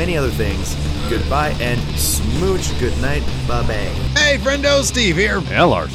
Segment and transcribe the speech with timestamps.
[0.00, 0.74] many other things.
[1.10, 2.78] Goodbye and smooch.
[2.80, 3.22] Good night.
[3.46, 3.74] Bye bye.
[4.18, 5.40] Hey, friendo, Steve here.
[5.40, 5.94] Yeah, Lars.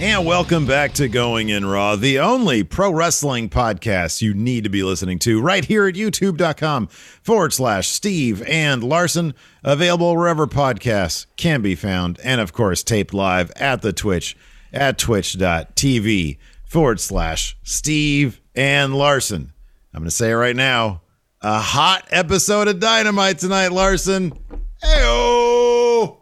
[0.00, 4.68] And welcome back to Going in Raw, the only pro wrestling podcast you need to
[4.68, 9.32] be listening to right here at youtube.com forward slash Steve and Larson.
[9.62, 12.18] Available wherever podcasts can be found.
[12.24, 14.36] And of course, taped live at the Twitch
[14.72, 19.52] at twitch.tv forward slash Steve and Larson.
[19.94, 21.00] I'm going to say it right now.
[21.48, 24.36] A hot episode of Dynamite tonight, Larson.
[24.82, 26.16] Heyo!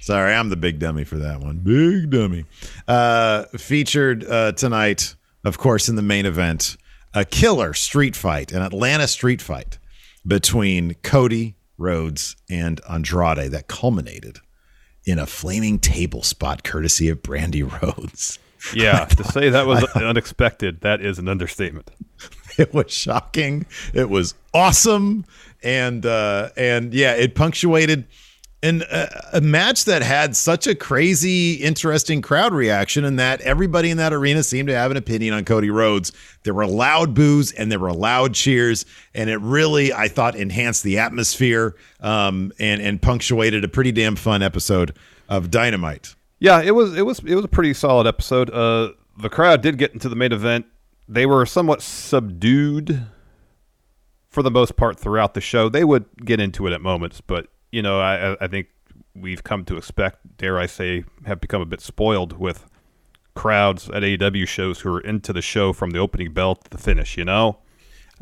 [0.00, 1.58] Sorry, I'm the big dummy for that one.
[1.58, 2.46] Big dummy.
[2.88, 6.78] Uh, featured uh, tonight, of course, in the main event,
[7.12, 9.78] a killer street fight, an Atlanta street fight
[10.26, 14.38] between Cody Rhodes and Andrade that culminated
[15.04, 18.38] in a flaming table spot courtesy of Brandi Rhodes.
[18.74, 21.90] Yeah, to say that was unexpected, that is an understatement.
[22.62, 23.66] It was shocking.
[23.94, 25.24] It was awesome,
[25.62, 28.04] and uh, and yeah, it punctuated
[28.64, 33.90] an, a, a match that had such a crazy, interesting crowd reaction, and that everybody
[33.90, 36.10] in that arena seemed to have an opinion on Cody Rhodes.
[36.42, 40.82] There were loud boos and there were loud cheers, and it really, I thought, enhanced
[40.82, 44.96] the atmosphere um, and and punctuated a pretty damn fun episode
[45.28, 46.16] of Dynamite.
[46.40, 48.50] Yeah, it was it was it was a pretty solid episode.
[48.50, 50.66] Uh, the crowd did get into the main event.
[51.08, 53.06] They were somewhat subdued
[54.28, 55.68] for the most part throughout the show.
[55.68, 58.68] They would get into it at moments, but you know, I I think
[59.14, 62.66] we've come to expect, dare I say, have become a bit spoiled with
[63.34, 66.78] crowds at AEW shows who are into the show from the opening bell to the
[66.78, 67.16] finish.
[67.16, 67.58] You know,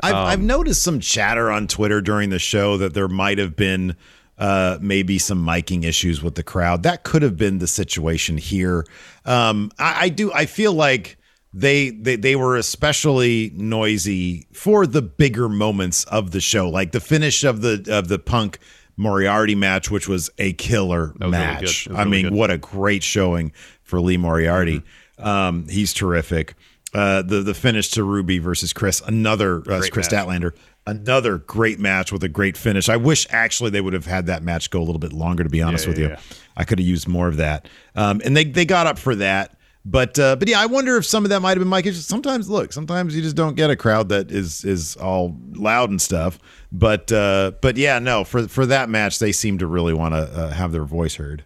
[0.01, 3.95] I've, I've noticed some chatter on Twitter during the show that there might have been
[4.37, 6.83] uh, maybe some miking issues with the crowd.
[6.83, 8.85] That could have been the situation here.
[9.25, 10.31] Um, I, I do.
[10.31, 11.17] I feel like
[11.53, 16.99] they, they they were especially noisy for the bigger moments of the show, like the
[16.99, 18.59] finish of the of the Punk
[18.97, 21.87] Moriarty match, which was a killer was match.
[21.87, 22.33] was I really mean, good.
[22.33, 23.51] what a great showing
[23.83, 24.83] for Lee Moriarty.
[25.17, 26.53] Um, he's terrific.
[26.93, 30.27] Uh, the the finish to Ruby versus Kris, another uh, Kris match.
[30.27, 30.51] Statlander,
[30.85, 32.87] another great match with a great finish.
[32.89, 35.43] I wish actually they would have had that match go a little bit longer.
[35.43, 36.19] To be honest Yeah, with yeah, you, yeah.
[36.55, 37.67] I could have used more of that.
[37.95, 39.56] Um, and they they got up for that.
[39.89, 41.85] But uh, but yeah, I wonder if some of that might have been Mike.
[41.87, 46.01] Sometimes look, sometimes you just don't get a crowd that is is all loud and
[46.01, 46.37] stuff.
[46.73, 50.23] But uh, but yeah, no, for for that match, they seem to really want to
[50.23, 51.45] uh, have their voice heard.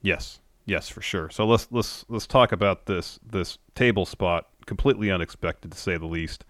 [0.00, 1.28] Yes, yes, for sure.
[1.28, 4.48] So let's let's let's talk about this this table spot.
[4.64, 6.46] Completely unexpected to say the least.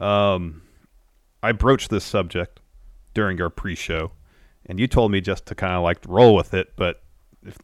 [0.00, 0.62] Um,
[1.42, 2.60] I broached this subject
[3.12, 4.12] during our pre-show,
[4.64, 7.02] and you told me just to kind of like roll with it, but,
[7.44, 7.58] if,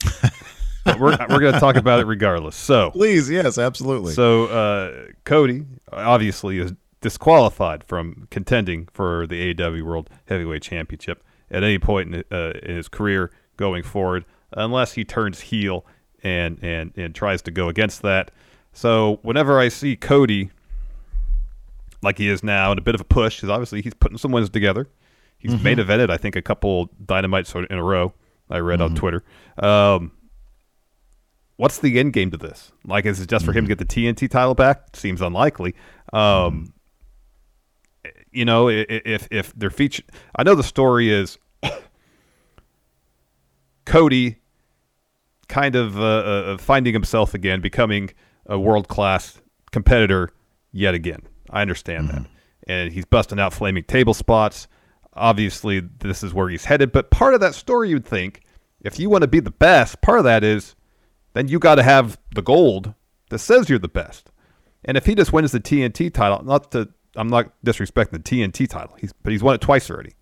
[0.85, 2.57] but we're we're going to talk about it regardless.
[2.57, 4.13] So Please, yes, absolutely.
[4.13, 11.63] so uh, Cody obviously is disqualified from contending for the AEW World Heavyweight Championship at
[11.65, 15.85] any point in, uh, in his career going forward, unless he turns heel
[16.23, 18.31] and and and tries to go against that.
[18.73, 20.51] So whenever I see Cody,
[22.03, 24.33] like he is now, in a bit of a push, because obviously he's putting some
[24.33, 24.89] wins together.
[25.39, 28.13] He's main evented, I think, a couple dynamites in a row.
[28.51, 29.25] I read on Twitter.
[29.59, 30.13] Um,
[31.61, 32.73] what's the end game to this?
[32.87, 34.97] Like, is it just for him to get the TNT title back?
[34.97, 35.75] Seems unlikely.
[36.13, 36.73] Um,
[38.33, 41.37] You know, if if they're featured, I know the story is
[43.85, 44.37] Cody
[45.49, 48.11] kind of uh, uh, finding himself again, becoming
[48.47, 49.43] a world class
[49.73, 50.31] competitor
[50.73, 51.23] yet again.
[51.51, 52.27] I understand that,
[52.69, 54.69] and he's busting out flaming table spots.
[55.15, 56.93] Obviously, this is where he's headed.
[56.93, 58.43] But part of that story, you'd think,
[58.81, 60.77] if you want to be the best, part of that is
[61.35, 62.95] then you got to have the gold
[63.31, 64.31] that says you're the best.
[64.85, 68.69] And if he just wins the TNT title, not to, I'm not disrespecting the TNT
[68.69, 70.15] title, he's, but he's won it twice already.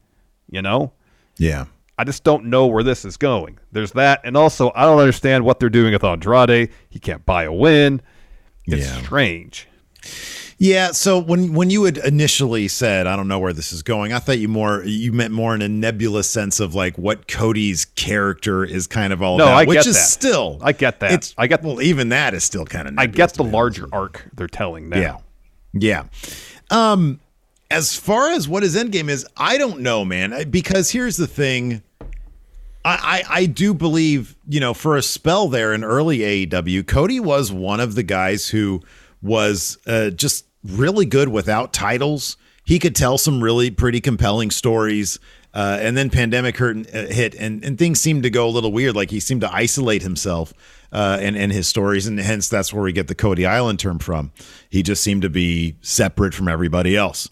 [0.50, 0.92] You know,
[1.36, 1.66] yeah.
[1.98, 3.58] I just don't know where this is going.
[3.72, 6.70] There's that, and also I don't understand what they're doing with Andrade.
[6.88, 8.00] He can't buy a win.
[8.66, 9.02] It's Yeah.
[9.02, 9.68] strange.
[10.60, 14.12] Yeah, so when when you had initially said, I don't know where this is going,
[14.12, 17.84] I thought you more you meant more in a nebulous sense of like what Cody's
[17.84, 20.02] character is kind of all No, about, I which get is that.
[20.08, 21.12] still I get that.
[21.12, 24.26] It's I get- well, even that is still kind of I get the larger arc
[24.34, 24.98] they're telling now.
[24.98, 25.16] Yeah.
[25.74, 26.04] Yeah.
[26.72, 27.20] Um
[27.70, 30.50] as far as what his end game is, I don't know, man.
[30.50, 31.82] Because here's the thing.
[32.84, 37.20] I, I, I do believe, you know, for a spell there in early AEW, Cody
[37.20, 38.80] was one of the guys who
[39.20, 42.36] was uh, just really good without titles.
[42.64, 45.18] He could tell some really pretty compelling stories.
[45.54, 48.70] Uh, and then pandemic hurt, uh, hit, and, and things seemed to go a little
[48.70, 48.94] weird.
[48.94, 50.52] Like he seemed to isolate himself
[50.92, 52.06] uh, and, and his stories.
[52.06, 54.30] And hence, that's where we get the Cody Island term from.
[54.68, 57.30] He just seemed to be separate from everybody else.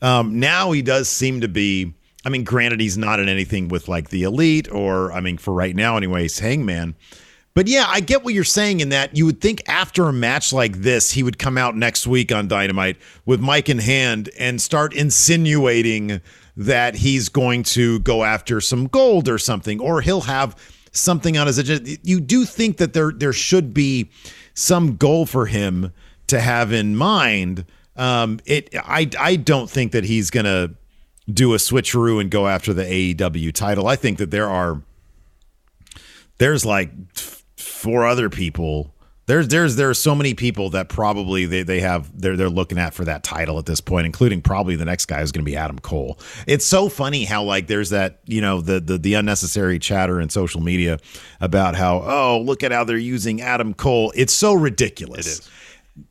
[0.00, 1.94] Um, now he does seem to be.
[2.24, 5.54] I mean, granted, he's not in anything with like the elite, or I mean, for
[5.54, 6.96] right now, anyways, Hangman.
[7.56, 10.52] But yeah, I get what you're saying in that you would think after a match
[10.52, 14.60] like this, he would come out next week on Dynamite with Mike in hand and
[14.60, 16.20] start insinuating
[16.54, 20.54] that he's going to go after some gold or something, or he'll have
[20.92, 21.96] something on his agenda.
[22.02, 24.10] You do think that there there should be
[24.52, 25.94] some goal for him
[26.26, 27.64] to have in mind.
[27.96, 30.74] Um, it I I don't think that he's gonna
[31.32, 33.88] do a switcheroo and go after the AEW title.
[33.88, 34.82] I think that there are
[36.36, 36.90] there's like
[37.66, 38.92] f- four other people.
[39.26, 42.78] There's there's there are so many people that probably they, they have they're they're looking
[42.78, 45.50] at for that title at this point, including probably the next guy is going to
[45.50, 46.18] be Adam Cole.
[46.46, 50.28] It's so funny how like there's that you know the the the unnecessary chatter in
[50.28, 51.00] social media
[51.40, 54.12] about how oh look at how they're using Adam Cole.
[54.14, 55.26] It's so ridiculous.
[55.26, 55.50] It is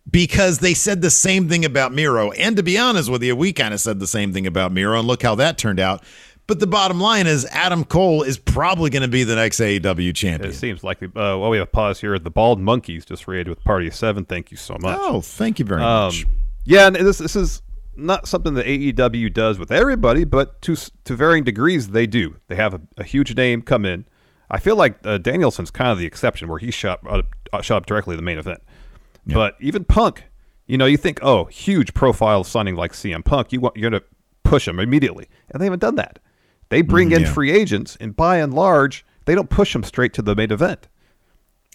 [0.09, 2.31] because they said the same thing about Miro.
[2.31, 4.99] And to be honest with you, we kind of said the same thing about Miro,
[4.99, 6.03] and look how that turned out.
[6.47, 10.13] But the bottom line is Adam Cole is probably going to be the next AEW
[10.13, 10.51] champion.
[10.51, 12.19] It seems like, uh, well, we have a pause here.
[12.19, 14.25] The Bald Monkeys just raided with Party of Seven.
[14.25, 14.97] Thank you so much.
[15.01, 16.25] Oh, thank you very Um, much.
[16.65, 17.63] yeah, and this this is
[17.95, 20.75] not something that AEW does with everybody, but to
[21.05, 22.35] to varying degrees, they do.
[22.47, 24.05] They have a, a huge name come in.
[24.51, 27.77] I feel like uh, Danielson's kind of the exception, where he shot up, uh, shot
[27.77, 28.61] up directly the main event.
[29.25, 30.25] But even Punk,
[30.67, 34.03] you know, you think, oh, huge profile signing like CM Punk, you want you're gonna
[34.43, 36.19] push him immediately, and they haven't done that.
[36.69, 37.33] They bring in yeah.
[37.33, 40.87] free agents, and by and large, they don't push them straight to the main event.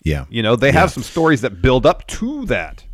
[0.04, 0.24] Yeah.
[0.30, 2.84] You know, they have some stories that build up to that,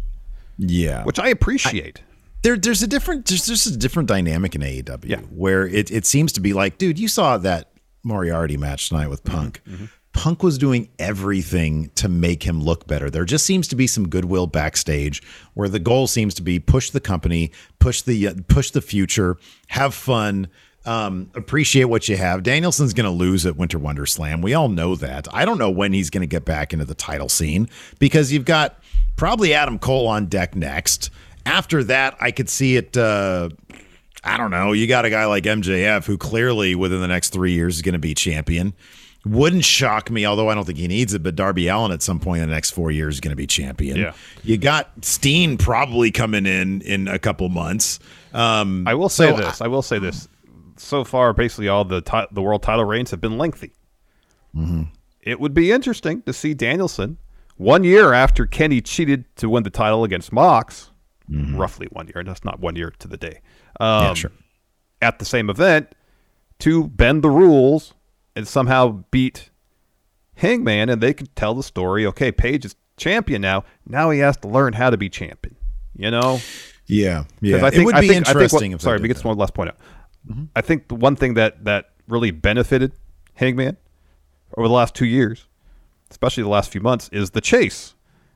[0.58, 1.04] Yeah.
[1.04, 2.02] which I appreciate.
[2.42, 5.20] there there's a different there's just a different dynamic in AEW Yeah.
[5.30, 7.70] where it, it seems to be like, dude, you saw that
[8.02, 9.62] Moriarty match tonight with Punk.
[10.12, 13.10] Punk was doing everything to make him look better.
[13.10, 15.22] There just seems to be some goodwill backstage
[15.54, 19.36] where the goal seems to be push the company, push the uh, push the future,
[19.68, 20.48] have fun,
[20.86, 22.42] um, appreciate what you have.
[22.42, 24.40] Danielson's going to lose at Winter Wonder Slam.
[24.40, 25.26] We all know that.
[25.34, 28.44] I don't know when he's going to get back into the title scene because you've
[28.44, 28.80] got
[29.16, 31.10] probably Adam Cole on deck next.
[31.44, 32.96] After that, I could see it.
[32.96, 33.50] Uh,
[34.22, 34.72] I don't know.
[34.72, 37.92] You got a guy like MJF who clearly within the next three years is going
[37.94, 38.72] to be champion.
[39.24, 41.22] Wouldn't shock me, although I don't think he needs it.
[41.22, 43.46] But Darby Allin at some point in the next four years is going to be
[43.46, 43.96] champion.
[43.96, 44.12] Yeah.
[44.44, 47.98] You got Steen probably coming in in a couple months.
[48.32, 49.60] Um, I will say so this.
[49.60, 50.28] I will say this.
[50.78, 53.73] So far, basically all the ti- the world title reigns have been lengthy.
[54.54, 54.83] Mm-hmm.
[55.23, 57.18] It would be interesting to see Danielson
[57.56, 60.90] one year after Kenny cheated to win the title against Mox,
[61.28, 62.23] roughly one year.
[62.23, 63.40] That's not one year to the day.
[63.80, 64.04] Um, Mm-hmm.
[64.06, 64.33] Yeah, sure.
[65.02, 65.95] At the same event,
[66.61, 67.92] to bend the rules
[68.35, 69.50] and somehow beat
[70.37, 72.06] Hangman, and they could tell the story.
[72.06, 73.64] Okay, Page is champion now.
[73.87, 75.56] Now he has to learn how to be champion.
[75.97, 76.40] You know,
[76.87, 77.64] Yeah, yeah.
[77.64, 79.23] I think, it would I be think, I think interesting if they sorry, we get
[79.25, 79.76] one last point out.
[80.56, 82.92] I think the one thing that that really benefited
[83.35, 83.76] Hangman
[84.56, 85.47] over the last two years,
[86.11, 87.95] especially the last few months, is the chase.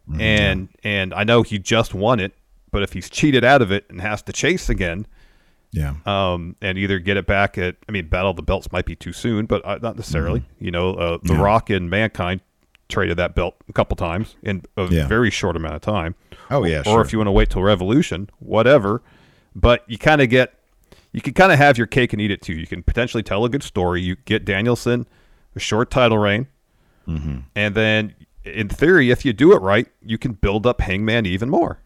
[0.09, 0.21] Mm-hmm.
[0.21, 2.33] And and I know he just won it,
[2.71, 5.07] but if he's cheated out of it and has to chase again,
[5.73, 8.97] Yeah, um, and either get it back at I mean, Battle the Belts might be
[8.97, 10.41] too soon, but uh, not necessarily.
[10.41, 10.65] Mm-hmm.
[10.65, 12.41] You know, uh, The Rock and Mankind
[12.89, 15.07] traded that belt a couple times in a Yeah.
[15.07, 16.17] very short amount of time.
[16.51, 17.01] Oh, yeah, or sure.
[17.03, 19.01] if you want to wait till Revolution, whatever.
[19.55, 20.55] But you kind of get,
[21.12, 22.55] you can kind of have your cake and eat it too.
[22.55, 24.00] You can potentially tell a good story.
[24.02, 25.07] You get Danielson
[25.57, 26.47] a short title reign,
[27.09, 27.38] Mm-hmm.
[27.57, 28.14] and then
[28.45, 31.81] in theory, if you do it right, you can build up Hangman even more.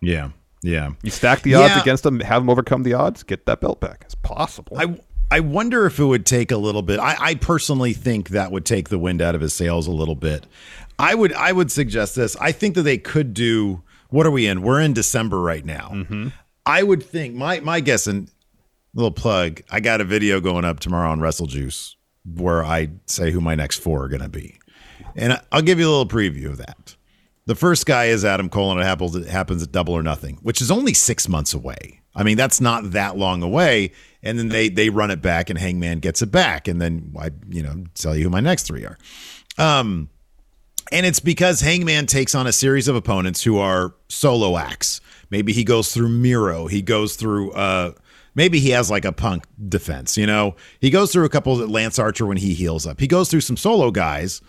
[0.00, 0.30] yeah,
[0.62, 0.92] yeah.
[1.02, 1.82] You stack the odds Yeah.
[1.82, 4.02] against him, have him overcome the odds, get that belt back.
[4.04, 4.76] It's possible.
[4.78, 4.98] I
[5.30, 7.00] I wonder if it would take a little bit.
[7.00, 10.14] I, I personally think that would take the wind out of his sails a little
[10.14, 10.46] bit.
[10.98, 12.36] I would I would suggest this.
[12.36, 13.82] I think that they could do.
[14.10, 14.62] What are we in?
[14.62, 15.90] We're in December right now.
[15.92, 16.28] Mm-hmm.
[16.66, 18.30] I would think my my guess and
[18.94, 19.62] little plug.
[19.70, 23.54] I got a video going up tomorrow on Wrestle Juice where I say who my
[23.54, 24.58] next four are going to be,
[25.16, 26.96] and I'll give you a little preview of that.
[27.46, 30.70] The first guy is Adam Cole, and it happens, at Double or Nothing, which is
[30.70, 32.00] only six months away.
[32.14, 33.92] I mean, that's not that long away.
[34.22, 37.30] And then they they run it back, and Hangman gets it back, and then I
[37.48, 38.98] you know tell you who my next three are.
[39.58, 40.08] Um,
[40.92, 45.00] and it's because Hangman takes on a series of opponents who are solo acts.
[45.30, 46.68] Maybe he goes through Miro.
[46.68, 47.52] He goes through.
[47.52, 47.92] uh
[48.34, 50.16] Maybe he has like a punk defense.
[50.16, 53.00] You know, he goes through a couple of Lance Archer when he heals up.
[53.00, 54.40] He goes through some solo guys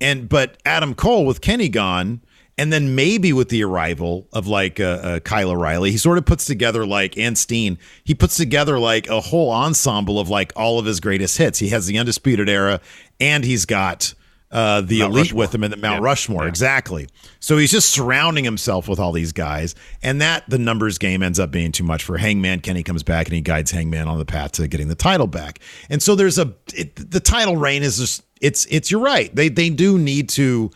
[0.00, 2.20] and but Adam Cole with Kenny gone,
[2.58, 6.26] and then maybe with the arrival of like uh, uh, Kyle O'Reilly, he sort of
[6.26, 10.78] puts together like and Steen, he puts together like a whole ensemble of like all
[10.78, 11.58] of his greatest hits.
[11.58, 12.80] He has the Undisputed Era,
[13.20, 14.14] and he's got
[14.54, 15.38] uh, the Mount elite Rushmore.
[15.40, 16.04] with him in the Mount Yeah.
[16.06, 16.42] Rushmore.
[16.44, 16.48] Yeah.
[16.48, 17.08] Exactly.
[17.40, 21.38] So he's just surrounding himself with all these guys, and that the numbers game ends
[21.38, 22.60] up being too much for Hangman.
[22.60, 25.58] Kenny comes back and he guides Hangman on the path to getting the title back.
[25.90, 29.34] And so there's a it, the title reign is just it's it's you're right.
[29.34, 30.70] They they do need to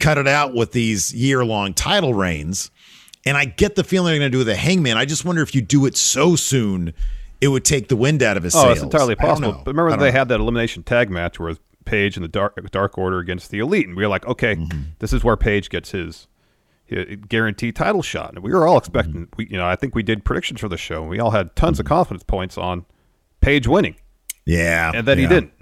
[0.00, 2.70] cut it out with these year long title reigns.
[3.24, 4.96] And I get the feeling they're going to do with a Hangman.
[4.96, 6.92] I just wonder if you do it so soon,
[7.40, 8.72] it would take the wind out of his Oh, sails.
[8.78, 9.62] it's entirely possible.
[9.64, 10.18] But remember, they know.
[10.18, 13.86] had that elimination tag match where Page and the Dark Dark Order against the Elite,
[13.88, 14.80] and we were like, okay, Mm-hmm.
[14.98, 16.26] this is where Page gets his,
[16.84, 18.34] his guaranteed title shot.
[18.34, 19.34] And we were all expecting, Mm-hmm.
[19.36, 21.54] we, you know, I think we did predictions for the show, and we all had
[21.56, 22.84] tons of confidence points on
[23.40, 23.96] Page winning,
[24.46, 25.22] Yeah, and then yeah.
[25.28, 25.52] he didn't.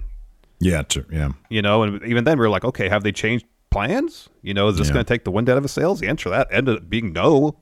[0.59, 1.05] Yeah, true.
[1.11, 1.29] Yeah.
[1.49, 4.29] You know, and even then we were like, okay, have they changed plans?
[4.43, 4.93] You know, is this Yeah.
[4.93, 5.99] going to take the wind out of his sails?
[5.99, 7.57] The answer to that ended up being no.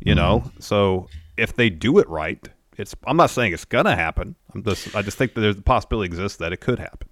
[0.00, 0.60] You know, Mm-hmm.
[0.60, 2.48] so if they do it right,
[2.78, 2.94] it's.
[3.06, 4.36] I'm not saying it's going to happen.
[4.54, 4.94] I'm just.
[4.96, 7.08] I just think that there's the possibility exists that it could happen.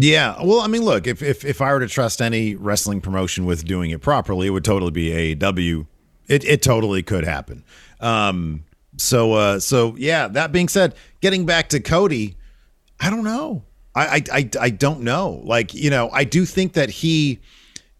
[0.00, 0.36] Yeah.
[0.42, 3.64] Well, I mean, look, if, if if I were to trust any wrestling promotion with
[3.64, 5.86] doing it properly, it would totally be AEW.
[6.28, 7.64] It it totally could happen.
[8.00, 8.64] Um.
[8.96, 9.60] So uh.
[9.60, 10.28] So yeah.
[10.28, 12.36] That being said, getting back to Cody,
[13.00, 13.64] I don't know.
[13.94, 15.40] I I I, I don't know.
[15.44, 17.40] Like you know, I do think that he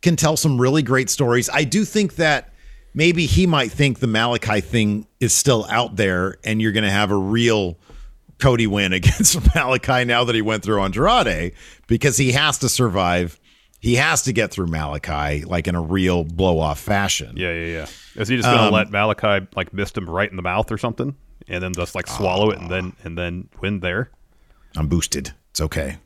[0.00, 1.50] can tell some really great stories.
[1.52, 2.52] I do think that
[2.94, 6.90] maybe he might think the Malachi thing is still out there, and you're going to
[6.90, 7.76] have a real
[8.38, 11.52] Cody win against Malachi now that he went through Andrade
[11.86, 13.38] because he has to survive.
[13.80, 17.34] He has to get through Malachi like in a real blow off fashion.
[17.36, 17.86] Yeah, yeah, yeah.
[18.20, 20.72] Is he just going to Um, let Malachi like missed him right in the mouth
[20.72, 21.14] or something,
[21.46, 24.10] and then just like swallow it and then and then win there?
[24.76, 25.32] I'm boosted.
[25.50, 25.96] It's okay.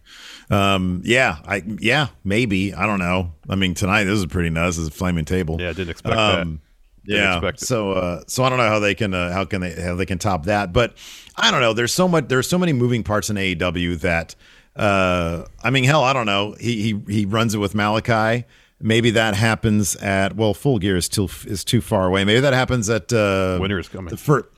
[0.50, 2.74] Um, yeah, I yeah, maybe.
[2.74, 3.32] I don't know.
[3.48, 4.76] I mean, tonight this is pretty nuts.
[4.76, 5.56] This is a flaming table.
[5.58, 6.58] Yeah, I didn't expect Um, that.
[7.04, 7.40] Yeah.
[7.56, 10.06] So uh so I don't know how they can uh, how can they how they
[10.06, 10.72] can top that.
[10.72, 10.96] But
[11.36, 11.72] I don't know.
[11.72, 14.34] There's so much there's so many moving parts in AEW that
[14.76, 16.54] uh I mean hell, I don't know.
[16.60, 18.44] He he he runs it with Malachi.
[18.80, 22.24] Maybe that happens at well, full gear is too is too far away.
[22.24, 24.10] Maybe that happens at uh Winter is coming.
[24.10, 24.48] The fir-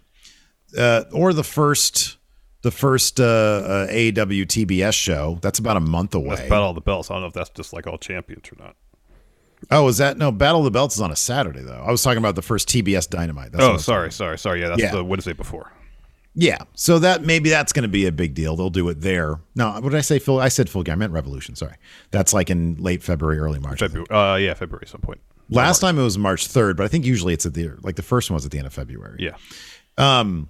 [0.79, 2.17] uh or the first
[2.63, 5.39] the first uh, uh AEW TBS show.
[5.43, 6.37] That's about a month away.
[6.37, 7.11] That's Battle of the Belts.
[7.11, 8.77] I don't know if that's just like all champions or not.
[9.71, 10.31] Oh, is that no?
[10.33, 11.83] Battle of the Belts is on a Saturday though.
[11.87, 13.53] I was talking about the first TBS Dynamite.
[13.53, 14.61] That's oh, sorry, sorry, sorry.
[14.61, 14.93] Yeah, that's Yeah.
[14.93, 15.71] the Wednesday before.
[16.37, 18.57] Yeah, so that maybe that's going to be a big deal.
[18.57, 19.39] They'll do it there.
[19.55, 20.19] No, what did I say?
[20.19, 20.41] Full.
[20.41, 20.95] I said full game.
[20.95, 21.55] I meant Revolution.
[21.55, 21.77] Sorry,
[22.11, 23.79] that's like in late February, early March.
[23.79, 24.09] February.
[24.11, 25.21] Uh, yeah, February at some point.
[25.51, 28.03] Last time it was March third, but I think usually it's at the like the
[28.03, 29.19] first one was at the end of February.
[29.21, 29.37] Yeah.
[29.97, 30.49] Um.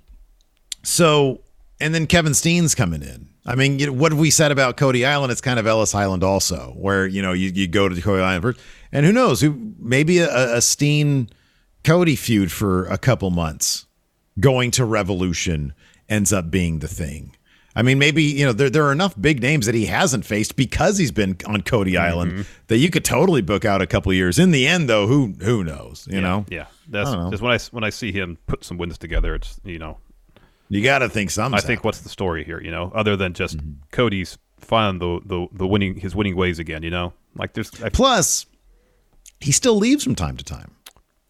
[0.83, 1.41] So,
[1.81, 3.29] and then Kevin Steen's coming in.
[3.47, 5.31] I mean, you know, what have we said about Cody Island?
[5.31, 8.43] It's kind of Ellis Island also, where you know you, you go to Cody Island
[8.43, 8.61] first,
[8.91, 11.29] and who knows who maybe a, a Steen
[11.83, 13.87] Cody feud for a couple months,
[14.41, 15.75] going to Revolution
[16.09, 17.37] ends up being the thing.
[17.77, 20.57] I mean, maybe you know there there are enough big names that he hasn't faced
[20.57, 22.03] because he's been on Cody mm-hmm.
[22.03, 24.39] Island that you could totally book out a couple years.
[24.39, 26.09] In the end, though, who who knows?
[26.11, 26.67] You know, Yeah.
[26.89, 27.31] That's know.
[27.31, 29.99] just when I when I see him put some wins together, it's you know
[30.69, 31.55] you got to think some.
[31.55, 33.83] I think what's the story here, you know, other than just Mm-hmm.
[33.93, 37.91] Cody's finding the, the the winning his winning ways again, you know, like there's I,
[37.91, 38.47] Plus,
[39.41, 40.75] he still leaves from time to time.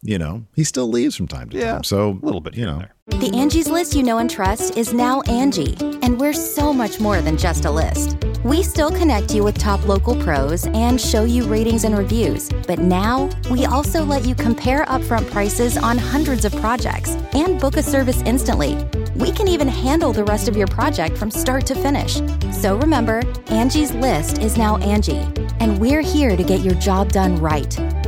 [0.06, 1.84] You know, he still leaves from time to Yeah, time.
[1.84, 2.82] So a little bit you know.
[3.06, 7.22] The Angie's list you know and trust is now Angie, and we're so much more
[7.22, 8.18] than just a list.
[8.44, 12.80] We still connect you with top local pros and show you ratings and reviews, but
[12.80, 17.82] now we also let you compare upfront prices on hundreds of projects and book a
[17.82, 18.76] service instantly.
[19.16, 22.20] We can even handle the rest of your project from start to finish.
[22.52, 25.26] So remember, Angie's list is now Angie,
[25.60, 27.74] and we're here to get your job done right.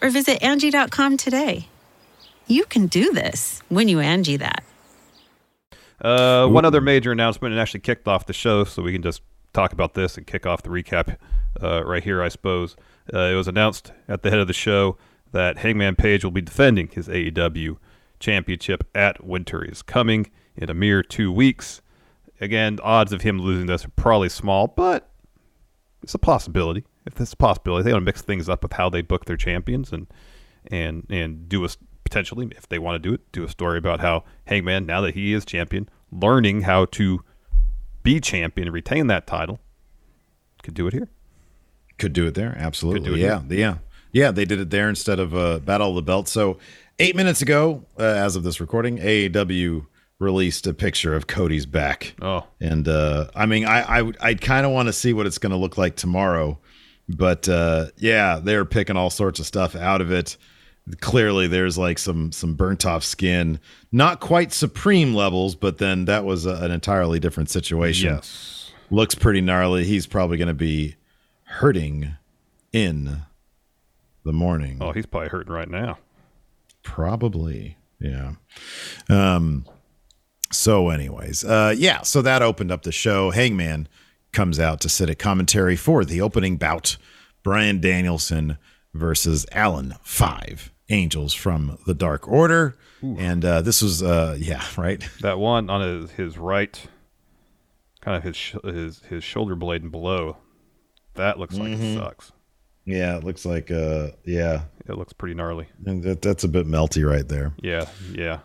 [0.00, 1.68] or visit Angie.com today.
[2.46, 4.62] You can do this when you Angie that.
[6.00, 9.22] Uh, one other major announcement and actually kicked off the show, so we can just
[9.52, 11.16] talk about this and kick off the recap
[11.62, 12.76] uh, right here, I suppose.
[13.12, 14.96] Uh, it was announced at the head of the show
[15.32, 17.78] that Hangman Page will be defending his AEW
[18.20, 21.80] championship at Winter is coming in a mere two weeks.
[22.40, 25.10] Again, odds of him losing this are probably small, but
[26.02, 26.84] it's a possibility.
[27.06, 29.92] If a possibility, they want to mix things up with how they book their champions
[29.92, 30.06] and
[30.70, 31.68] and and do a
[32.04, 35.14] potentially if they want to do it, do a story about how Hangman now that
[35.14, 37.20] he is champion, learning how to
[38.02, 39.58] be champion and retain that title,
[40.62, 41.08] could do it here.
[41.98, 42.54] Could do it there.
[42.58, 43.08] Absolutely.
[43.10, 43.42] do it yeah.
[43.48, 43.76] Yeah.
[44.12, 44.30] Yeah.
[44.30, 46.28] They did it there instead of uh, Battle of the Belt.
[46.28, 46.58] So,
[46.98, 49.86] eight minutes ago, uh, as of this recording, AEW
[50.18, 52.14] released a picture of Cody's back.
[52.22, 52.46] Oh.
[52.60, 55.38] And uh, I mean, I I, would- I kind of want to see what it's
[55.38, 56.58] going to look like tomorrow.
[57.08, 60.36] But uh, yeah, they're picking all sorts of stuff out of it.
[61.00, 63.58] Clearly, there's like some some burnt off skin,
[63.92, 68.70] not quite supreme levels, but then that was a, an entirely different situation Yes.
[68.90, 69.84] looks pretty gnarly.
[69.84, 70.94] He's probably going to be
[71.42, 72.14] hurting
[72.72, 73.22] in
[74.24, 74.78] the morning.
[74.80, 75.98] Oh, he's probably hurting right now.
[76.82, 77.76] Probably.
[78.00, 78.32] Yeah.
[79.08, 79.66] Um
[80.52, 83.30] so anyways, uh yeah, so that opened up the show.
[83.30, 83.88] Hangman
[84.32, 86.96] comes out to sit at commentary for the opening bout.
[87.42, 88.58] Bryan Danielson
[88.92, 92.76] versus Alan 5 Angels from the Dark Order.
[93.02, 95.06] And uh this was uh yeah, right.
[95.20, 96.80] That one on his, his right,
[98.00, 100.38] kind of his sh- his his shoulder blade and below,
[101.14, 102.32] that looks like it sucks.
[102.84, 105.66] Yeah, it looks like uh yeah, It looks pretty gnarly.
[105.84, 107.52] and that, that's a bit melty right there.
[107.62, 108.40] Yeah, yeah.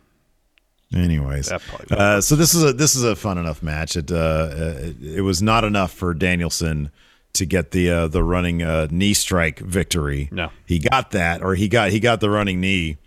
[0.93, 3.95] Anyways, uh, so this is a this is a fun enough match.
[3.95, 6.91] It uh, it, it was not enough for Danielson
[7.33, 10.29] to get the uh, the running uh, knee strike victory.
[10.31, 10.49] No.
[10.65, 12.97] he got that, or he got he got the running knee,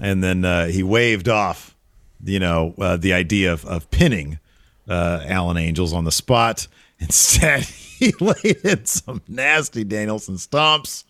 [0.00, 1.76] and then uh, he waved off,
[2.22, 4.38] you know, uh, the idea of, of pinning
[4.88, 6.66] uh, Alan Angels on the spot.
[6.98, 11.02] Instead, he laid in some nasty Danielson stomps,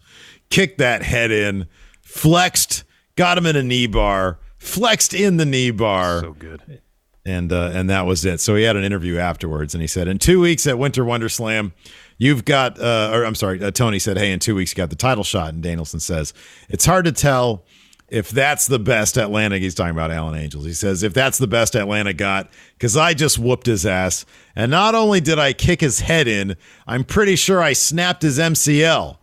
[0.49, 1.67] kicked that head in,
[2.01, 6.81] flexed, got him in a knee bar, flexed in the knee bar So good.
[7.25, 8.41] and uh, and that was it.
[8.41, 11.29] So he had an interview afterwards, and he said, "In two weeks at Winter Wonder
[11.29, 11.73] Slam,
[12.19, 14.91] you've got." Uh, or I'm sorry, uh, Tony said, "Hey, in two weeks you got
[14.91, 16.33] the title shot." And Danielson says,
[16.69, 17.65] "It's hard to tell
[18.09, 20.65] if that's the best Atlanta." He's talking about Alan Angels.
[20.65, 24.25] He says, "If that's the best Atlanta got, because I just whooped his ass,
[24.57, 28.39] and not only did I kick his head in, I'm pretty sure I snapped his
[28.39, 29.19] MCL."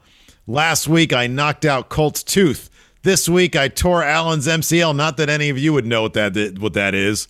[0.48, 2.69] Last week, I knocked out Colt's tooth.
[3.02, 4.94] This week, I tore Alan's MCL.
[4.96, 7.28] Not that any of you would know what that what that is.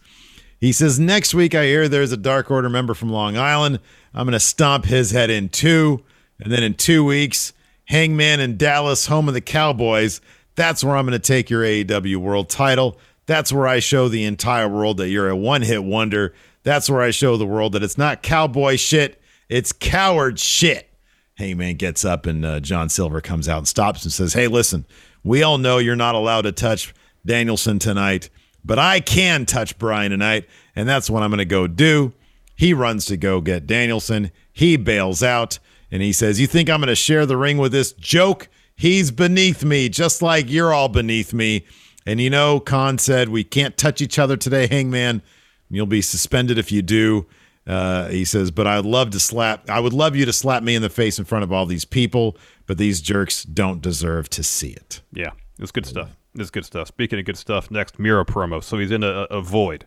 [0.59, 3.79] He says next week I hear there's a Dark Order member from Long Island.
[4.13, 6.03] I'm to stomp his head in two,
[6.39, 7.53] and then in two weeks,
[7.85, 10.21] Hangman in Dallas, home of the Cowboys.
[10.55, 12.99] That's where I'm to take your AEW World Title.
[13.27, 16.33] That's where I show the entire world that you're a one-hit wonder.
[16.63, 20.89] That's where I show the world that it's not cowboy shit, it's coward shit.
[21.37, 24.85] Hangman gets up and uh, John Silver comes out and stops and says, Hey, listen,
[25.23, 26.93] we all know you're not allowed to touch
[27.25, 28.29] Danielson tonight,
[28.63, 32.13] but I can touch Bryan tonight, and that's what I'm going to go do.
[32.55, 34.31] He runs to go get Danielson.
[34.51, 35.59] He bails out
[35.91, 38.49] and he says, You think I'm going to share the ring with this joke?
[38.75, 41.65] He's beneath me, just like you're all beneath me.
[42.05, 45.21] And you know, Khan said, We can't touch each other today, Hangman.
[45.69, 47.27] You'll be suspended if you do.
[47.67, 50.73] Uh, he says, but I'd love to slap, I would love you to slap me
[50.75, 54.41] in the face in front of all these people, but these jerks don't deserve to
[54.43, 55.01] see it.
[55.13, 56.09] Yeah, it's good stuff.
[56.35, 56.87] It's good stuff.
[56.87, 58.63] Speaking of good stuff, next Miro promo.
[58.63, 59.85] So he's in a, a void,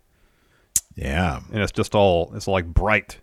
[0.97, 1.41] Yeah.
[1.53, 3.19] and it's just all it's like bright.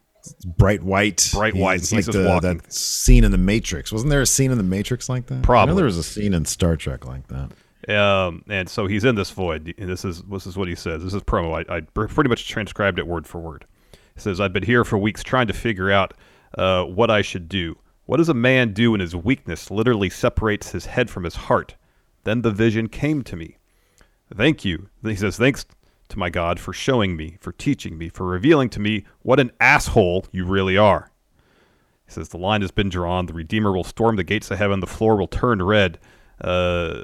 [0.46, 1.30] Bright white.
[1.34, 1.80] Bright white.
[1.80, 3.92] He's He's like the, that scene in The Matrix.
[3.92, 5.38] Wasn't there a scene in The Matrix like that?
[5.38, 5.72] I Probably.
[5.72, 7.52] know there was a scene in Star Trek like that.
[7.98, 9.74] Um, and so he's in this void.
[9.78, 11.04] And this is this is what he says.
[11.04, 11.66] This is promo.
[11.70, 13.66] I, I pretty much transcribed it word for word.
[14.20, 16.14] Says, "I've been here for weeks trying to figure out
[16.58, 17.78] uh, what I should do.
[18.06, 21.76] What does a man do when his weakness literally separates his head from his heart?
[22.24, 23.58] Then the vision came to me.
[24.36, 25.66] Thank you." He says, "Thanks
[26.10, 29.52] to my God for showing me, for teaching me, for revealing to me what an
[29.60, 31.12] asshole you really are."
[32.10, 33.28] He says, The line has been drawn.
[33.28, 34.80] The Redeemer will storm the gates of heaven.
[34.80, 36.00] The floor will turn red.
[36.44, 37.04] Uh,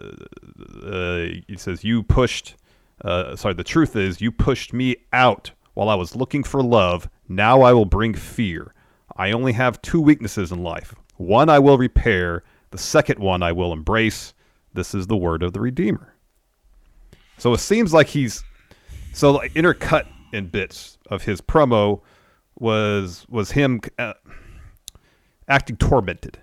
[0.84, 2.56] uh, he says, You pushed,
[3.04, 7.08] uh, sorry, the truth is, you pushed me out while I was looking for love.
[7.30, 8.74] Now I will bring fear.
[9.16, 10.96] I only have two weaknesses in life.
[11.18, 14.34] One I will repair, the second one I will embrace.
[14.74, 16.16] This is the word of the Redeemer.
[17.38, 18.44] So it seems like he's
[19.14, 22.02] so like intercut in bits of his promo
[22.60, 24.14] was was him uh,
[25.48, 26.40] acting tormented.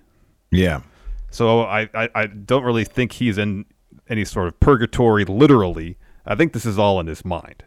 [0.51, 0.81] Yeah.
[1.29, 3.65] So I, I, I don't really think he's in
[4.07, 5.97] any sort of purgatory literally.
[6.25, 7.63] I think this is all in his mind.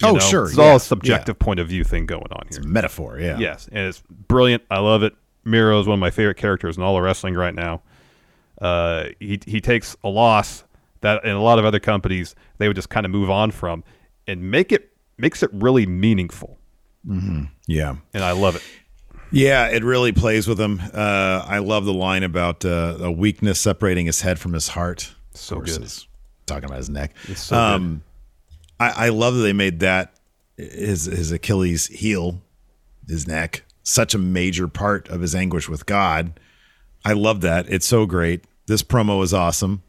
[0.00, 0.18] You Oh, know?
[0.20, 2.62] sure, It's all a subjective point of view thing going on here.
[2.64, 3.38] Metaphor, yeah.
[3.38, 4.62] Yes, and it's brilliant.
[4.70, 5.14] I love it.
[5.44, 7.82] Miro is one of my favorite characters in all of wrestling right now.
[8.60, 10.64] Uh, he he takes a loss
[11.00, 13.82] that in a lot of other companies they would just kind of move on from,
[14.26, 16.58] and make it makes it really meaningful.
[17.66, 17.96] Yeah.
[18.12, 18.62] And I love it.
[19.30, 20.80] Yeah, it really plays with him.
[20.92, 25.14] Uh, I love the line about uh, a weakness separating his head from his heart.
[25.32, 25.90] So good.
[26.46, 27.14] talking about his neck.
[27.28, 28.02] It's so um,
[28.80, 30.14] I, I love that they made that
[30.56, 32.42] his his Achilles heel,
[33.06, 36.38] his neck, such a major part of his anguish with God.
[37.04, 37.68] I love that.
[37.68, 38.44] It's so great.
[38.66, 39.82] This promo is awesome.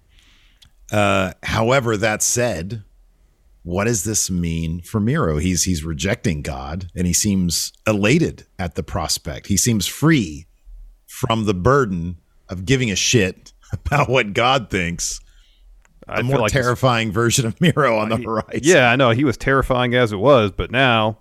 [0.92, 2.84] Uh, however, that said,
[3.64, 5.38] what does this mean for Miro?
[5.38, 9.48] He's he's rejecting God and he seems elated at the prospect.
[9.48, 10.48] He seems free
[11.06, 15.20] from the burden of giving a shit about what God thinks.
[16.10, 18.62] I A more like terrifying version of Miro on the horizon.
[18.64, 21.20] Yeah, I know he was terrifying as it was, but now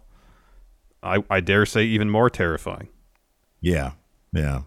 [1.02, 2.88] I I dare say even more terrifying.
[3.60, 3.92] Yeah.
[4.32, 4.62] Yeah.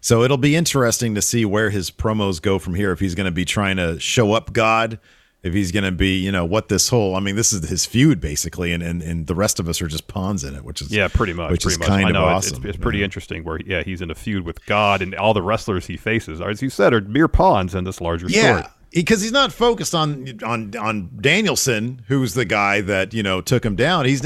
[0.00, 2.90] So it'll be interesting to see where his promos go from here.
[2.92, 4.98] If he's going to be trying to show up God,
[5.44, 7.84] if he's going to be, you know, what this whole, I mean, this is his
[7.86, 10.80] feud basically, and, and, and the rest of us are just pawns in it, which
[10.82, 11.50] is, Yeah, pretty much.
[11.52, 11.88] which pretty is much.
[11.88, 12.56] kind I of know it's- awesome.
[12.64, 13.04] It's, it's pretty Yeah.
[13.04, 16.40] interesting where yeah he's in a feud with God and all the wrestlers he faces,
[16.40, 18.62] as you said, are mere pawns in this larger Yeah.
[18.62, 18.72] story.
[18.94, 23.64] Because he's not focused on on on Danielson, who's the guy that you know took
[23.64, 24.04] him down.
[24.04, 24.20] He's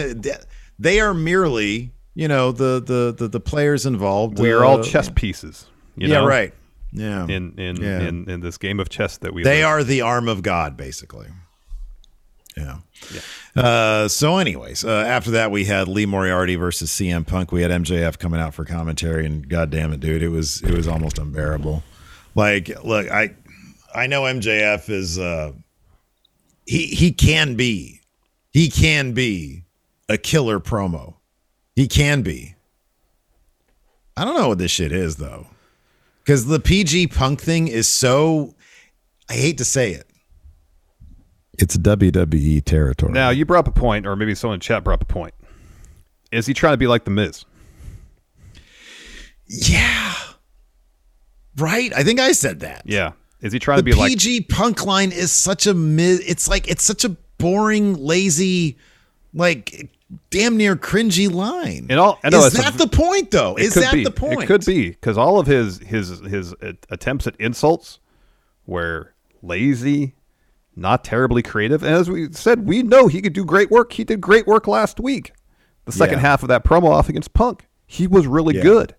[0.79, 4.39] they are merely you know the the the, the players involved.
[4.39, 5.67] We are uh, all chess pieces.
[5.97, 6.27] You yeah, know?
[6.27, 6.53] right.
[6.93, 8.01] Yeah, In in, Yeah.
[8.01, 11.29] in in this game of chess that we they are the arm of God, basically.
[12.57, 12.79] Yeah.
[13.55, 17.53] Uh, so, anyways, uh, after that, we had Lee Moriarty versus CM Punk.
[17.53, 20.73] We had MJF coming out for commentary, and God damn it, dude, it was it
[20.73, 21.83] was almost unbearable.
[22.35, 23.35] Like, look, I
[23.95, 25.53] I know MJF is uh,
[26.67, 28.01] he he can be
[28.51, 29.65] he can be
[30.09, 31.15] a killer promo.
[31.75, 32.55] He can be.
[34.17, 35.47] I don't know what this shit is though,
[36.25, 38.55] because the PG Punk thing is so.
[39.29, 40.07] I hate to say it.
[41.59, 43.13] It's WWE territory.
[43.13, 45.35] Now you brought up a point, or maybe someone in chat brought up a point.
[46.33, 47.45] Is he trying to be like the Miz?
[49.49, 50.15] yeah,
[51.57, 51.93] right.
[51.95, 52.83] I think I said that.
[52.85, 53.13] Yeah.
[53.47, 56.21] Is he trying the to be like PG Punk line is such a mid.
[56.27, 58.77] It's like it's such a boring, lazy,
[59.35, 59.89] like
[60.31, 61.87] damn near cringy line.
[61.91, 63.57] And all- I know is it's a- that the point though?
[63.57, 64.05] Is that be.
[64.05, 64.43] the point?
[64.43, 66.55] It could be because all of his his his
[66.91, 67.99] attempts at insults
[68.67, 70.15] were lazy,
[70.75, 71.83] not terribly creative.
[71.83, 73.93] And as we said, we know he could do great work.
[73.93, 75.33] He did great work last week.
[75.85, 76.21] The second Yeah.
[76.23, 78.63] half of that promo off against Punk, he was really Yeah.
[78.63, 78.95] good.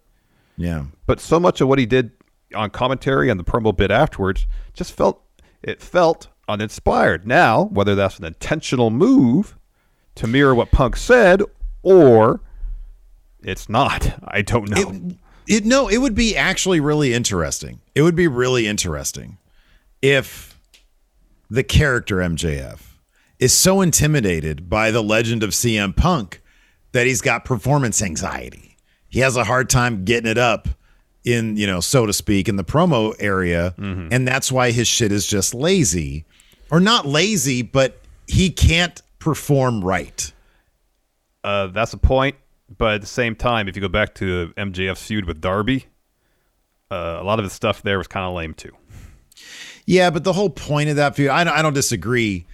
[0.55, 0.85] Yeah.
[1.05, 2.11] But so much of what he did
[2.55, 5.23] on commentary and the promo bit afterwards just felt
[5.61, 7.27] it felt uninspired.
[7.27, 9.57] Now, whether that's an intentional move
[10.15, 11.41] to mirror what Punk said
[11.83, 12.41] or
[13.43, 14.19] it's not.
[14.23, 14.91] I don't know.
[15.47, 17.79] It, it no, it would be actually really interesting.
[17.95, 19.37] It would be really interesting
[20.01, 20.59] if
[21.49, 22.81] the character MJF
[23.39, 26.41] is so intimidated by the legend of CM Punk
[26.91, 28.77] that he's got performance anxiety.
[29.07, 30.67] He has a hard time getting it up
[31.27, 33.75] in, you know, so to speak, in the promo area.
[33.77, 36.25] And that's why his shit is just lazy.
[36.71, 40.31] Or not lazy, but he can't perform right.
[41.43, 42.35] Uh, that's a point.
[42.77, 45.85] But at the same time, if you go back to MJF's feud with Darby,
[46.91, 48.75] uh, a lot of the stuff there was kind of lame too.
[49.85, 52.45] Yeah, but the whole point of that feud, I don't, I don't disagree.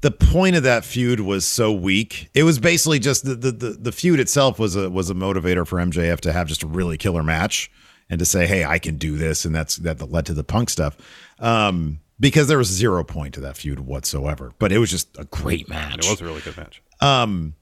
[0.00, 2.30] The point of that feud was so weak.
[2.32, 5.66] It was basically just the, the the the feud itself was a was a motivator
[5.66, 7.70] for MJF to have just a really killer match
[8.10, 10.70] and to say, "Hey, I can do this," and that's that led to the Punk
[10.70, 10.96] stuff.
[11.38, 14.52] Um, because there was zero point to that feud whatsoever.
[14.58, 16.04] But it was just a great match.
[16.04, 16.82] It was a really good match.
[17.00, 17.54] Um,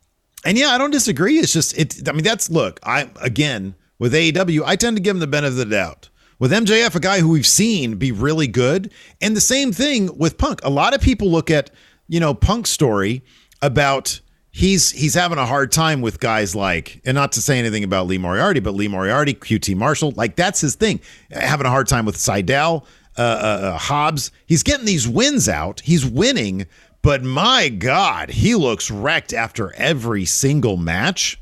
[0.44, 1.38] and yeah, I don't disagree.
[1.38, 2.08] It's just it.
[2.08, 2.80] I mean, that's look.
[2.82, 6.10] I again with AEW, I tend to give him the benefit of the doubt.
[6.38, 10.36] With MJF, a guy who we've seen be really good, and the same thing with
[10.36, 10.60] Punk.
[10.64, 11.70] A lot of people look at
[12.08, 13.24] you know Punk's story
[13.62, 14.20] about
[14.56, 18.06] he's he's having a hard time with guys like, and not to say anything about
[18.06, 21.00] Lee Moriarty, but Lee Moriarty, QT Marshall, like that's his thing.
[21.30, 22.84] Having a hard time with Sydal,
[23.18, 24.30] uh, uh, uh, Hobbs.
[24.46, 25.80] He's getting these wins out.
[25.80, 26.66] He's winning,
[27.02, 31.38] but my God, he looks wrecked after every single match.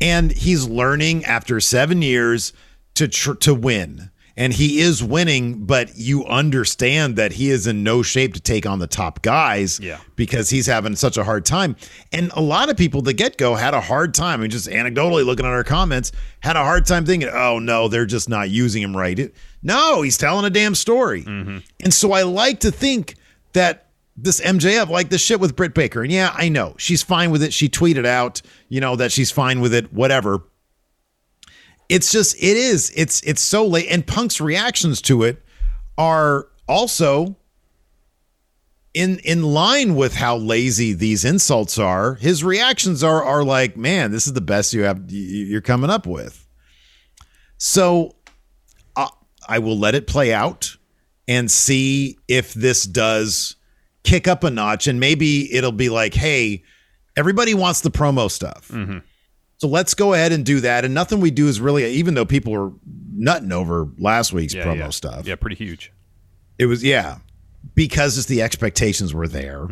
[0.00, 2.52] And he's learning after seven years
[2.94, 4.10] to tr- to win.
[4.36, 8.64] And he is winning, but you understand that he is in no shape to take
[8.64, 9.98] on the top guys Yeah.
[10.16, 11.76] because he's having such a hard time.
[12.12, 14.40] And a lot of people, the get go, had a hard time.
[14.40, 17.88] I mean, just anecdotally looking at our comments, had a hard time thinking, oh no,
[17.88, 19.18] they're just not using him right.
[19.18, 21.22] It- no, he's telling a damn story.
[21.24, 21.58] Mm-hmm.
[21.84, 23.14] And so I like to think
[23.52, 27.30] that this MJF, like the shit with Britt Baker, and yeah, I know she's fine
[27.30, 27.52] with it.
[27.52, 30.42] She tweeted out, you know, that she's fine with it, whatever.
[31.88, 33.86] It's just, it is, it's, it's so late.
[33.90, 35.42] And Punk's reactions to it
[35.98, 37.36] are also
[38.94, 42.14] in in line with how lazy these insults are.
[42.16, 45.88] His reactions are are like, man, this is the best you have you- you're coming
[45.90, 46.46] up with.
[47.58, 48.16] So
[48.96, 49.08] uh,
[49.48, 50.76] I will let it play out
[51.28, 53.56] and see if this does
[54.02, 56.62] kick up a notch, and maybe it'll be like, hey,
[57.16, 58.70] everybody wants the promo stuff.
[59.62, 60.84] So let's go ahead and do that.
[60.84, 62.72] And nothing we do is really, even though people were
[63.14, 64.88] nutting over last week's Yeah, promo yeah.
[64.90, 65.24] stuff.
[65.24, 65.92] Yeah, pretty huge.
[66.58, 67.18] It was yeah,
[67.76, 69.68] because just the expectations were there,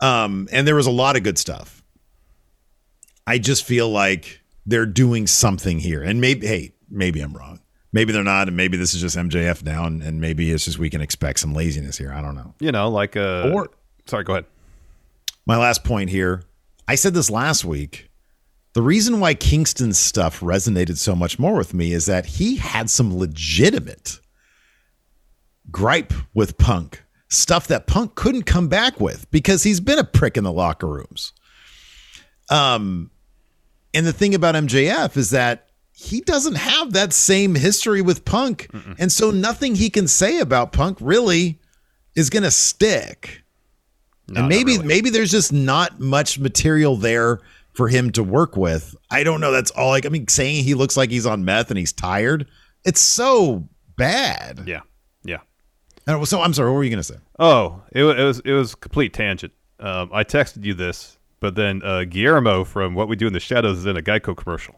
[0.00, 1.82] um, and there was a lot of good stuff.
[3.26, 7.60] I just feel like they're doing something here, and maybe hey, maybe I'm wrong.
[7.94, 10.78] Maybe they're not, and maybe this is just MJF now, and, and maybe it's just
[10.78, 12.12] we can expect some laziness here.
[12.12, 12.52] I don't know.
[12.60, 13.70] You know, like uh Or-
[14.04, 14.44] sorry, go ahead.
[15.46, 16.42] My last point here.
[16.86, 18.05] I said this last week.
[18.76, 22.90] The reason why Kingston's stuff resonated so much more with me is that he had
[22.90, 24.20] some legitimate
[25.70, 30.36] gripe with Punk, stuff that Punk couldn't come back with because he's been a prick
[30.36, 31.32] in the locker rooms.
[32.50, 33.10] Um,
[33.94, 38.68] and the thing about MJF is that he doesn't have that same history with Punk,
[38.98, 41.58] and so nothing he can say about Punk really
[42.14, 43.42] is going to stick.
[44.36, 47.40] And maybe maybe there's just not much material there
[47.76, 48.96] for him to work with.
[49.10, 49.52] I don't know.
[49.52, 49.90] That's all.
[49.90, 52.46] Like I mean, saying he looks like he's on meth and he's tired.
[52.84, 54.62] It's so bad.
[54.66, 54.80] Yeah.
[55.24, 55.40] Yeah.
[56.06, 56.70] And So I'm sorry.
[56.70, 57.16] What were you gonna say?
[57.38, 59.52] Oh, it, it was it was complete tangent.
[59.78, 63.40] Um, I texted you this, but then uh, Guillermo from What We Do in the
[63.40, 64.74] Shadows is in a Geico commercial.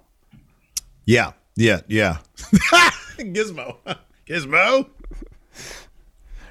[1.07, 2.19] Yeah, yeah, yeah.
[3.19, 3.77] Gizmo,
[4.27, 4.89] Gizmo.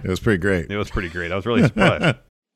[0.04, 0.70] It was pretty great.
[0.70, 1.32] It was pretty great.
[1.32, 2.18] I was really surprised.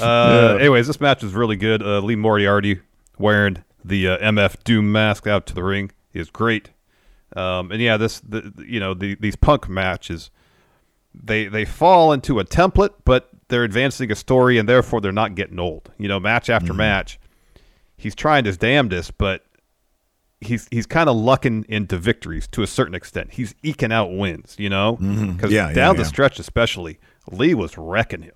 [0.00, 1.82] Uh, Anyways, this match was really good.
[1.82, 2.80] Uh, Lee Moriarty
[3.18, 6.70] wearing the uh, MF Doom mask out to the ring is great.
[7.36, 10.30] Um, and yeah, this the, you know the, these punk matches,
[11.14, 15.34] they they fall into a template, but they're advancing a story, and therefore they're not
[15.34, 15.90] getting old.
[15.98, 17.20] You know, match after match,
[17.96, 19.44] he's trying his damnedest, but
[20.40, 23.32] he's he's kind of lucking into victories to a certain extent.
[23.34, 26.08] He's eking out wins, you know, because Yeah, yeah, down the yeah.
[26.08, 26.98] stretch, especially
[27.30, 28.34] Lee was wrecking him.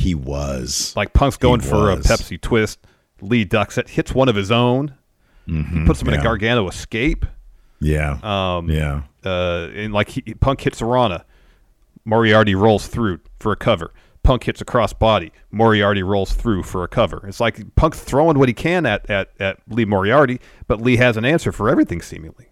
[0.00, 0.94] He was.
[0.96, 1.96] Like Punk's going for a.
[1.96, 2.78] Pepsi twist.
[3.20, 4.94] Lee ducks it, hits one of his own.
[5.46, 6.22] He puts him in a.
[6.22, 7.26] Gargano escape.
[7.80, 8.18] Yeah.
[8.22, 9.02] Um, yeah.
[9.24, 11.24] Uh, and like he, Punk hits Arana,
[12.04, 13.92] Moriarty rolls through for a cover.
[14.22, 15.32] Punk hits a cross body.
[15.50, 17.26] Moriarty rolls through for a cover.
[17.26, 21.16] It's like Punk's throwing what he can at, at, at Lee Moriarty, but Lee has
[21.16, 22.48] an answer for everything seemingly.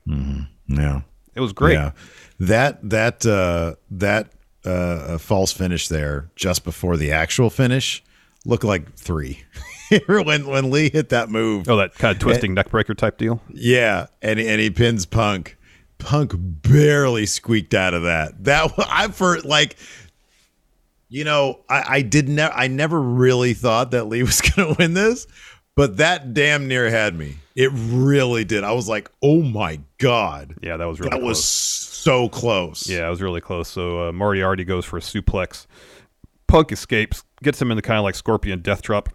[0.67, 1.03] Yeah.
[1.35, 1.75] It was great.
[1.75, 1.93] Yeah.
[2.41, 4.33] That that uh that
[4.69, 8.03] uh uh, false finish there just before the actual finish
[8.45, 9.43] looked like 3.
[10.09, 11.69] when when Lee hit that move.
[11.69, 13.41] Oh, that kind of twisting neckbreaker type deal.
[13.53, 15.57] Yeah, and and he pins Punk.
[15.99, 18.45] Punk barely squeaked out of that.
[18.45, 19.77] That I for like,
[21.09, 24.95] you know, I I did never I never really thought that Lee was gonna win
[24.95, 25.27] this,
[25.75, 27.37] but that damn near had me.
[27.59, 28.63] It really did.
[28.63, 32.89] I was like, oh my god, Yeah, that was really that was so close.
[32.89, 33.69] Yeah, it was really close.
[33.69, 35.67] So uh, Moriarty goes for a suplex.
[36.47, 39.09] Punk escapes, gets him in the kind of like scorpion death drop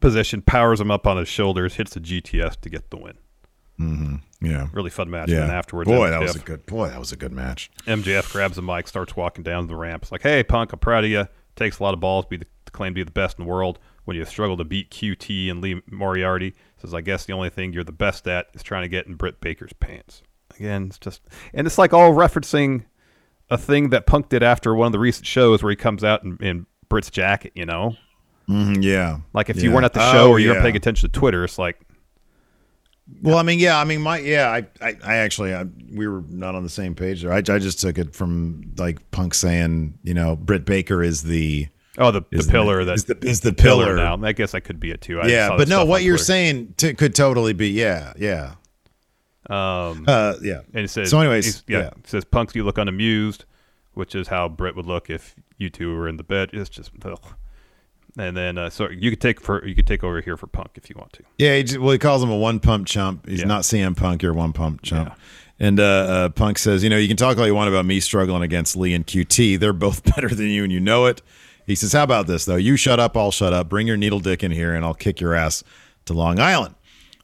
[0.00, 3.18] position, powers him up on his shoulders, hits the GTS to get the win.
[3.78, 4.46] Mm-hmm.
[4.46, 5.28] yeah, Really fun match.
[5.28, 5.42] yeah.
[5.42, 6.88] And afterwards, boy, MJF, that was a good boy.
[6.88, 7.70] That was a good match.
[7.86, 10.02] MJF grabs the mic, starts walking down the ramp.
[10.04, 11.28] It's like, hey, Punk, I'm proud of you.
[11.56, 13.44] Takes a lot of balls to be the, to claim to be the best in
[13.44, 13.78] the world.
[14.06, 17.72] When you struggle to beat QT and Lee Moriarty, says, I guess the only thing
[17.72, 20.22] you're the best at is trying to get in Britt Baker's pants.
[20.56, 21.22] Again, it's just,
[21.54, 22.84] and it's like all referencing
[23.50, 26.22] a thing that Punk did after one of the recent shows where he comes out
[26.24, 27.96] in, in Britt's jacket, you know?
[28.48, 30.62] Mhm, yeah, Like if you weren't at the show Oh, or you weren't yeah.
[30.62, 31.78] paying attention to Twitter, it's like,
[33.22, 36.22] Well, I mean, yeah, I mean, my yeah, I, I, I actually, I, we were
[36.28, 37.32] not on the same page there.
[37.32, 41.68] I, I just took it from like Punk saying, you know, Britt Baker is the
[41.98, 44.18] oh, the, the pillar that is the, is the pillar, now.
[44.22, 45.20] I guess that could be it too.
[45.20, 46.24] I yeah, but no, what you're Twitter.
[46.24, 48.54] saying t- could totally be, yeah, yeah,
[49.48, 50.60] Um, uh, yeah.
[50.74, 51.86] And it says, So anyways, yeah, yeah.
[51.88, 53.44] it says punks you look unamused,
[53.94, 56.50] which is how Britt would look if you two were in the bed.
[56.52, 57.34] It's just, ugh.
[58.18, 60.70] and then uh, so you could take for you could take over here for Punk
[60.74, 61.22] if you want to.
[61.38, 63.26] Yeah, he just, well, he calls him a one pump chump.
[63.28, 63.46] He's Yeah.
[63.46, 64.22] not CM Punk.
[64.22, 65.14] You're one pump chump.
[65.60, 67.98] And uh, uh, Punk says, you know, you can talk all you want about me
[67.98, 69.58] struggling against Lee and QT.
[69.58, 71.20] They're both better than you, and you know it.
[71.68, 72.56] He says, how about this though?
[72.56, 73.68] You shut up, I'll shut up.
[73.68, 75.62] Bring your needle dick in here, and I'll kick your ass
[76.06, 76.74] to Long Island.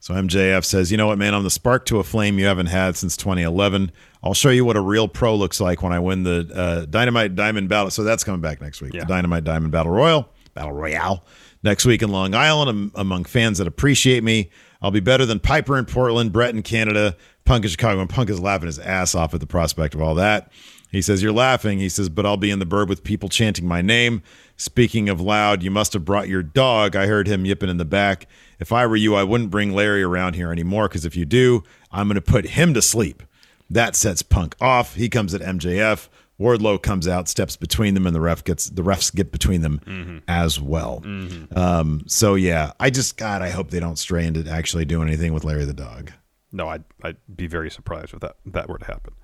[0.00, 1.32] So MJF says, you know what, man?
[1.32, 3.90] I'm the spark to a flame you haven't had since 2011.
[4.22, 7.34] I'll show you what a real pro looks like when I win the uh, Dynamite
[7.34, 7.90] Diamond Battle.
[7.90, 8.92] So that's coming back next week.
[8.92, 9.00] Yeah.
[9.00, 11.24] The Dynamite Diamond Battle Royal, Battle Royale,
[11.62, 14.50] next week in Long Island am- among fans that appreciate me.
[14.84, 17.16] I'll be better than Piper in Portland, Bret in Canada,
[17.46, 18.02] Punk in Chicago.
[18.02, 20.52] And Punk is laughing his ass off at the prospect of all that.
[20.90, 21.78] He says, You're laughing.
[21.78, 24.22] He says, But I'll be in the burb with people chanting my name.
[24.58, 26.96] Speaking of loud, you must have brought your dog.
[26.96, 28.28] I heard him yipping in the back.
[28.60, 31.64] If I were you, I wouldn't bring Larry around here anymore because if you do,
[31.90, 33.22] I'm going to put him to sleep.
[33.70, 34.96] That sets Punk off.
[34.96, 36.10] He comes at MJF.
[36.40, 40.22] Wardlow comes out, steps between them, and the ref gets the refs get between them
[40.26, 41.02] as well.
[41.54, 45.32] Um, so yeah, I just God, I hope they don't stray into actually doing anything
[45.32, 46.10] with Larry the dog.
[46.52, 49.14] No, I'd I'd be very surprised if that if that were to happen.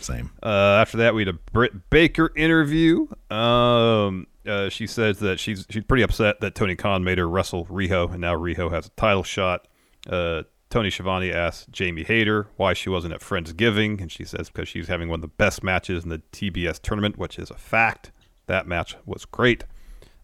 [0.00, 0.30] Same.
[0.42, 3.06] Uh, after that, we had a Britt Baker interview.
[3.30, 7.66] Um, uh, she says that she's she's pretty upset that Tony Khan made her wrestle
[7.66, 9.68] Riho, and now Riho has a title shot.
[10.08, 10.42] Uh,
[10.72, 14.88] Tony Schiavone asks Jamie Hayter why she wasn't at Friendsgiving, and she says because she's
[14.88, 18.10] having one of the best matches in the TBS tournament, which is a fact.
[18.46, 19.64] That match was great.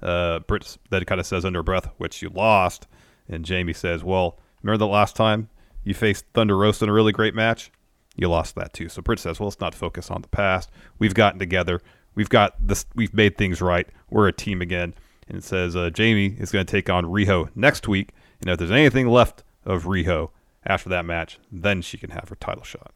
[0.01, 2.89] Uh, Britt then kind of says under her breath, which you lost,
[3.29, 5.51] and Jamie says, "Well, remember the last time
[5.85, 7.71] you faced Thunder Rosa in a really great match?
[8.17, 10.71] You lost that too." So Britt says, "Well, let's not focus on the past.
[10.99, 11.83] We've gotten together.
[12.15, 12.87] We've got this.
[12.95, 13.87] We've made things right.
[14.09, 14.95] We're a team again."
[15.29, 18.59] And it says uh, Jamie is going to take on Riho next week, and if
[18.59, 20.31] there's anything left of Riho,
[20.69, 22.93] after that match, then she can have her title shot.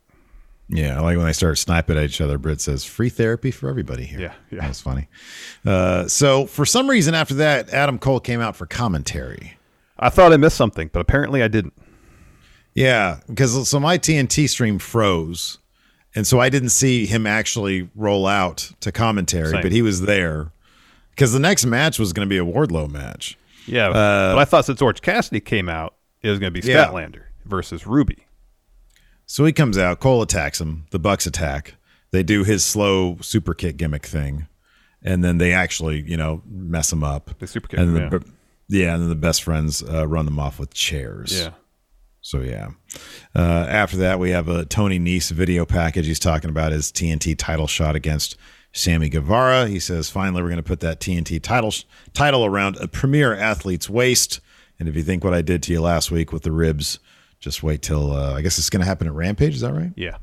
[0.69, 2.39] Yeah, I like when they start sniping at each other.
[2.39, 4.61] Britt says, "Free therapy for everybody here." Yeah, yeah.
[4.61, 5.09] that was funny.
[5.67, 9.55] Uh, so for some reason, after that, Adam Cole came out for commentary.
[9.99, 11.75] I thought I missed something, but apparently I didn't.
[12.75, 15.59] Yeah, because so my TNT stream froze,
[16.15, 19.63] and so I didn't see him actually roll out to commentary, Same.
[19.63, 20.53] but he was there
[21.11, 23.37] because the next match was going to be a Wardlow match.
[23.67, 26.67] Yeah, Uh, but I thought since Orange Cassidy came out, it was going to be
[26.67, 26.85] Yeah.
[27.45, 28.27] Versus Ruby.
[29.27, 31.75] So he comes out, Cole attacks him, the Bucks attack.
[32.11, 34.47] They do his slow super kick gimmick thing,
[35.03, 37.31] and then they actually, you know, mess him up.
[37.39, 38.25] They super kick and him, the,
[38.69, 41.39] yeah, and then the best friends uh, run them off with chairs.
[41.39, 41.51] Yeah.
[42.21, 42.71] So yeah.
[43.35, 46.07] Uh, after that, we have a Tony Nese video package.
[46.07, 48.37] He's talking about his TNT title shot against
[48.73, 49.67] Sammy Guevara.
[49.67, 51.75] He says, "Finally, we're going to put that TNT title
[52.15, 54.41] title around a premier athlete's waist."
[54.79, 56.99] And if you think what I did to you last week with the ribs,
[57.43, 59.55] just wait till uh, I guess it's going to happen at Rampage.
[59.57, 59.93] Is that right?
[59.97, 60.17] Yeah.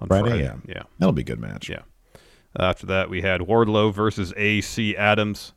[0.00, 0.28] On Friday.
[0.30, 0.54] Friday, Yeah.
[0.66, 0.82] yeah.
[0.98, 1.68] That'll be a good match.
[1.68, 1.82] Yeah.
[2.58, 5.52] After that, we had Wardlow versus AC Adams.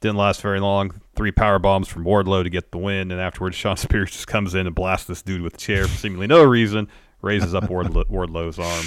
[0.00, 1.00] Didn't last very long.
[1.14, 4.54] Three power bombs from Wardlow to get the win, and afterwards, Shawn Spears just comes
[4.54, 6.88] in and blasts this dude with a chair for seemingly no reason.
[7.22, 8.86] Raises up Wardlow, Wardlow's arm.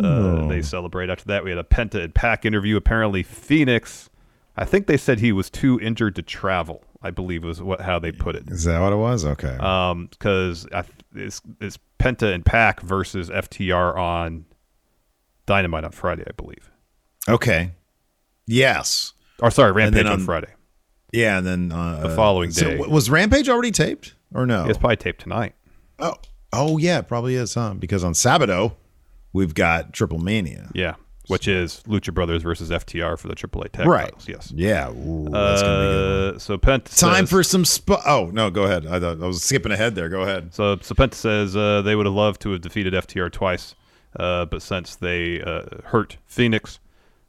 [0.00, 0.46] Uh.
[0.48, 1.10] They celebrate.
[1.10, 2.76] After that, we had a Penta and Pac interview.
[2.76, 4.08] Apparently, Fénix.
[4.56, 6.84] I think they said he was too injured to travel.
[7.04, 8.48] I believe was what how they put it.
[8.50, 9.24] Is that what it was?
[9.24, 9.56] Okay.
[9.60, 10.66] Um, because
[11.14, 14.46] it's, it's Penta and Pac versus FTR on
[15.46, 16.70] Dynamite on Friday, I believe.
[17.28, 17.72] okay.
[18.46, 19.12] Yes.
[19.40, 20.52] Or sorry, Rampage then on, Friday.
[21.12, 22.76] Yeah, and then uh, The following so day.
[22.76, 24.66] w- was Rampage already taped or no?
[24.66, 25.54] It's probably taped tonight.
[25.98, 26.14] Oh,
[26.52, 27.74] oh yeah, it probably is, huh?
[27.74, 28.72] Because on Sabado,
[29.32, 30.70] we've got Triple Mania.
[30.74, 30.94] Yeah,
[31.28, 34.04] which is Lucha Brothers versus FTR for the AAA tag Right.
[34.04, 34.28] titles.
[34.28, 34.52] Yes.
[34.54, 34.90] Yeah.
[34.90, 36.34] Ooh, that's gonna be good.
[36.34, 38.86] Uh, so Penta Time says- for some sp- Oh no, go ahead.
[38.86, 40.08] I thought I was skipping ahead there.
[40.08, 40.52] Go ahead.
[40.54, 43.74] So, so Penta says uh, they would have loved to have defeated FTR twice,
[44.18, 46.78] uh, but since they uh, hurt Fénix,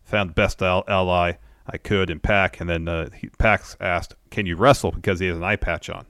[0.03, 1.33] found the best al- ally
[1.67, 5.27] I could in Pac, and then uh, he, Pax asked, "Can you wrestle?" Because he
[5.27, 6.05] has an eye patch on.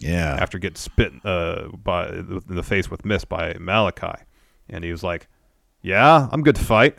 [0.00, 0.36] Yeah.
[0.40, 4.22] After getting spit uh, by in the face with mist by Malakai,
[4.68, 5.28] and he was like,
[5.82, 6.98] "Yeah, I'm good to fight."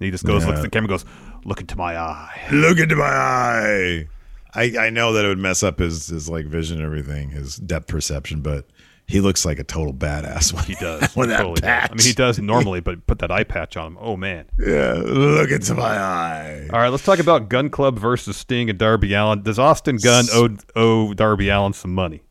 [0.00, 0.48] And he just goes, Yeah.
[0.50, 1.04] looks at the camera, and goes,
[1.44, 4.08] "Look into my eye." Look into my eye.
[4.54, 7.56] I, I know that it would mess up his his like vision and everything, his
[7.56, 8.66] depth perception, but
[9.06, 11.16] he looks like a total badass when He does.
[11.16, 11.62] with that Totally does.
[11.62, 11.90] patch.
[11.90, 13.98] I mean, he does normally, but put that eye patch on him.
[14.00, 14.46] Oh man.
[14.58, 16.68] Yeah, look into my eye.
[16.72, 19.42] All right, let's talk about Gunn Club versus Sting and Darby Allin.
[19.42, 22.22] Does Austin Gunn owe, owe Darby Allin some money?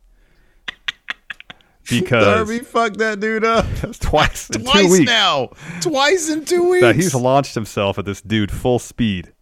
[1.90, 3.64] Because Darby fucked that dude up
[4.00, 5.06] twice in two twice weeks.
[5.10, 6.82] now, twice in two weeks.
[6.82, 9.32] That he's launched himself at this dude full speed,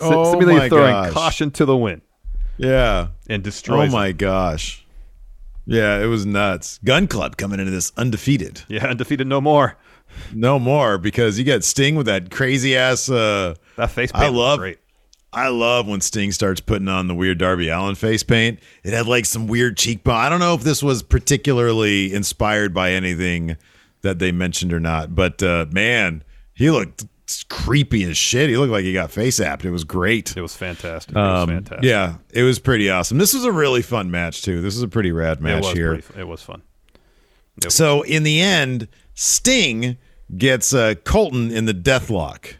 [0.00, 1.12] Oh my throwing gosh.
[1.12, 2.02] caution to the wind
[2.58, 3.86] yeah, and destroy.
[3.86, 4.16] Oh my him.
[4.18, 4.86] gosh.
[5.66, 6.78] Yeah, it was nuts.
[6.84, 8.62] Gunn Club coming into this undefeated.
[8.68, 9.76] Yeah, undefeated no more.
[10.34, 13.08] No more because you got Sting with that crazy ass.
[13.08, 14.58] Uh, That face I paint was love.
[14.58, 14.78] great.
[15.32, 18.58] I love when Sting starts putting on the weird Darby Allin face paint.
[18.82, 20.16] It had like some weird cheekbone.
[20.16, 23.56] I don't know if this was particularly inspired by anything
[24.02, 26.24] that they mentioned or not, but uh, man,
[26.54, 27.04] he looked
[27.48, 28.50] creepy as shit.
[28.50, 29.64] He looked like he got face apped.
[29.64, 30.36] It was great.
[30.36, 31.14] It was fantastic.
[31.14, 31.84] It was Um, fantastic.
[31.84, 33.18] Yeah, it was pretty awesome.
[33.18, 34.60] This was a really fun match too.
[34.60, 35.94] This was a pretty rad match it was here.
[36.02, 36.62] pretty- it was fun.
[37.64, 39.96] It So in the end, Sting
[40.36, 42.54] gets uh, Colton in the deathlock.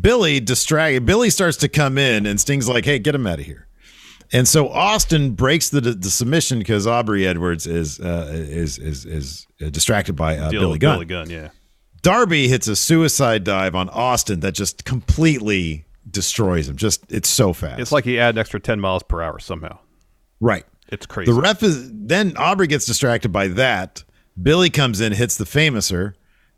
[0.00, 1.06] Billy distracted.
[1.06, 3.66] Billy starts to come in, and Sting's like, "Hey, get him out of here."
[4.32, 9.46] And so Austin breaks the the submission because Aubrey Edwards is uh, is is is
[9.60, 10.96] uh, distracted by uh, Billy Gunn.
[10.96, 11.50] Billy Gunn, yeah.
[12.02, 16.76] Darby hits a suicide dive on Austin that just completely destroys him.
[16.76, 17.80] Just it's so fast.
[17.80, 19.78] It's like he added an extra ten miles per hour somehow.
[20.40, 20.64] right.
[20.88, 21.32] It's crazy.
[21.32, 24.04] The ref is then Aubrey gets distracted by that.
[24.40, 26.14] Billy comes in, hits the famouser.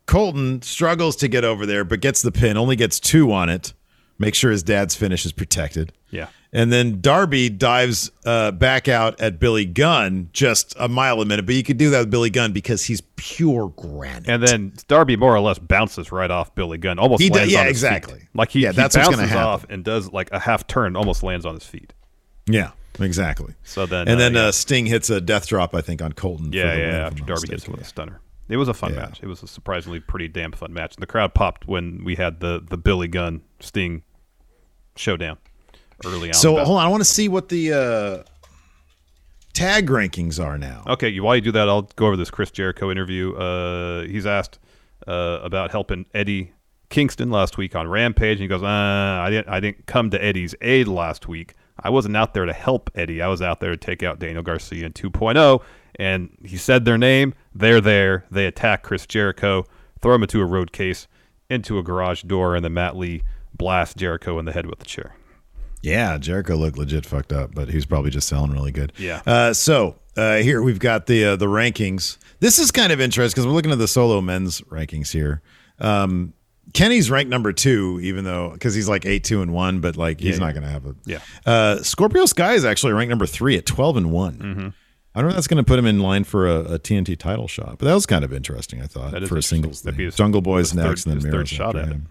[0.08, 3.72] Colton struggles to get over there, but gets the pin, only gets two on it.
[4.18, 5.92] Make sure his dad's finish is protected.
[6.10, 6.26] Yeah.
[6.52, 11.44] And then Darby dives uh, back out at Billy Gunn just a mile a minute,
[11.44, 14.26] but you could do that with Billy Gunn because he's pure granite.
[14.28, 17.60] And then Darby more or less bounces right off Billy Gunn, almost He does- yeah,
[17.60, 18.20] on his exactly.
[18.20, 18.28] feet.
[18.34, 21.44] Like he, Yeah, he that's bounces off and does like a half turn, almost lands
[21.46, 21.92] on his feet.
[22.46, 23.52] yeah, exactly.
[23.62, 24.40] So then, and uh, then yeah.
[24.46, 26.50] uh, Sting hits a death drop, I think, on Colton.
[26.50, 27.06] for Yeah, the yeah.
[27.06, 29.20] After Darby hits him with a stunner, it was a fun match.
[29.22, 32.40] It was a surprisingly pretty damn fun match, and the crowd popped when we had
[32.40, 34.02] the the Billy Gunn Sting
[34.96, 35.38] showdown
[36.04, 36.34] early on.
[36.34, 38.22] So hold on, I want to see what the uh,
[39.54, 40.82] tag rankings are now.
[40.86, 43.34] Okay, you- while you do that, I'll go over this Chris Jericho interview.
[43.34, 44.58] Uh, he's asked
[45.06, 46.52] uh, about helping Eddie
[46.90, 50.24] Kingston last week on Rampage, and he goes, uh, "I didn't, I didn't come to
[50.24, 51.54] Eddie's aid last week.
[51.80, 53.22] I wasn't out there to help Eddie.
[53.22, 55.62] I was out there to take out Daniel Garcia in 2.0.
[55.94, 57.34] And he said their name.
[57.58, 58.24] They're there.
[58.30, 59.64] They attack Chris Jericho,
[60.00, 61.08] throw him into a road case,
[61.50, 63.22] into a garage door, and then Matt Lee
[63.54, 65.14] blasts Jericho in the head with a chair.
[65.82, 68.92] Yeah, Jericho looked legit fucked up, but he was probably just selling really good.
[68.98, 69.22] Yeah.
[69.26, 72.18] Uh, so uh, here we've got the uh, the rankings.
[72.40, 75.40] This is kind of interesting because we're looking at the solo men's rankings here.
[75.78, 76.32] Um,
[76.74, 80.20] Kenny's ranked number two, even though because he's like eight two and one, but like
[80.20, 80.94] he's Yeah, not going to have a.
[81.06, 81.20] Yeah.
[81.46, 84.34] Uh, Scorpio Sky is actually ranked number three at twelve and one.
[84.34, 84.68] Mm-hmm.
[85.18, 87.18] I don't know if that's going to put him in line for a, a TNT
[87.18, 88.80] title shot, but that was kind of interesting.
[88.80, 89.94] I thought That for a singles thing.
[89.94, 91.92] his- Jungle Boys next, third- and then third shot at it.
[91.92, 92.08] him.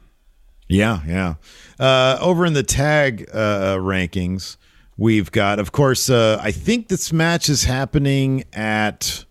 [0.68, 1.36] Yeah, yeah.
[1.80, 4.58] Uh, over in the tag uh, rankings,
[4.97, 9.24] we've got, of course, uh, I think this match is happening at.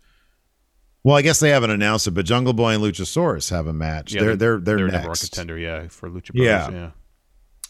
[1.05, 4.13] Well, I guess they haven't announced it, but Jungle Boy and Luchasaurus have a match.
[4.15, 5.21] Yeah, they're they're they're, they're next.
[5.29, 6.35] contender, yeah, for Lucha Brothers.
[6.35, 6.71] Yeah.
[6.71, 6.91] yeah.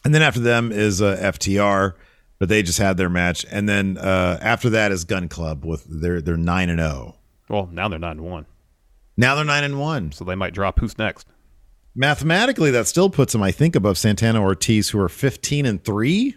[0.04, 1.94] And then after them is uh, FTR,
[2.38, 3.44] but they just had their match.
[3.50, 7.16] And then uh, after that is Gunn Club with their they're nine and zero.
[7.48, 8.46] Well, now they're nine and one,
[9.16, 10.12] Now they're nine and one.
[10.12, 10.80] so they might drop.
[10.80, 11.26] Who's next?
[11.94, 16.36] Mathematically, that still puts them, I think, above Santana Ortiz, who are fifteen and three.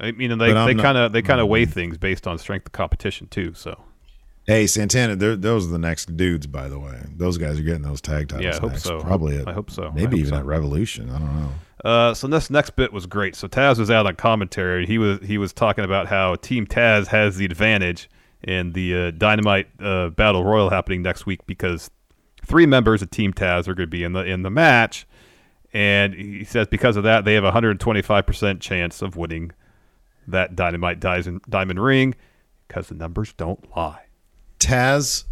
[0.00, 2.38] I mean, they But I'm they kind of they kind of weigh things based on
[2.38, 3.52] strength of competition too.
[3.54, 3.78] So
[4.46, 7.00] Hey, Santana, those are the next dudes, by the way.
[7.16, 8.44] Those guys are getting those tag titles.
[8.44, 8.82] Yeah, I hope next.
[8.82, 9.00] so.
[9.00, 9.44] Probably.
[9.46, 9.92] I hope so.
[9.94, 10.36] Maybe hope even so.
[10.38, 11.10] at Revolution.
[11.10, 11.52] I don't know.
[11.84, 13.36] Uh, so this next bit was great.
[13.36, 14.86] So Taz was out on commentary.
[14.86, 18.10] He was he was talking about how Team Taz has the advantage
[18.42, 21.90] in the uh, Dynamite uh, Battle Royal happening next week because
[22.44, 25.06] three members of Team Taz are going to be in the in the match,
[25.72, 29.52] and he says because of that they have a 125 percent chance of winning
[30.30, 32.14] that Dynamite Diamond Diamond Ring
[32.68, 34.04] because the numbers don't lie.
[34.58, 35.24] Taz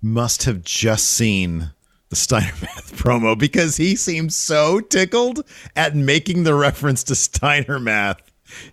[0.00, 1.72] must have just seen
[2.10, 5.42] the Steiner Math promo because he seems so tickled
[5.74, 8.18] at making the reference to Steiner Math.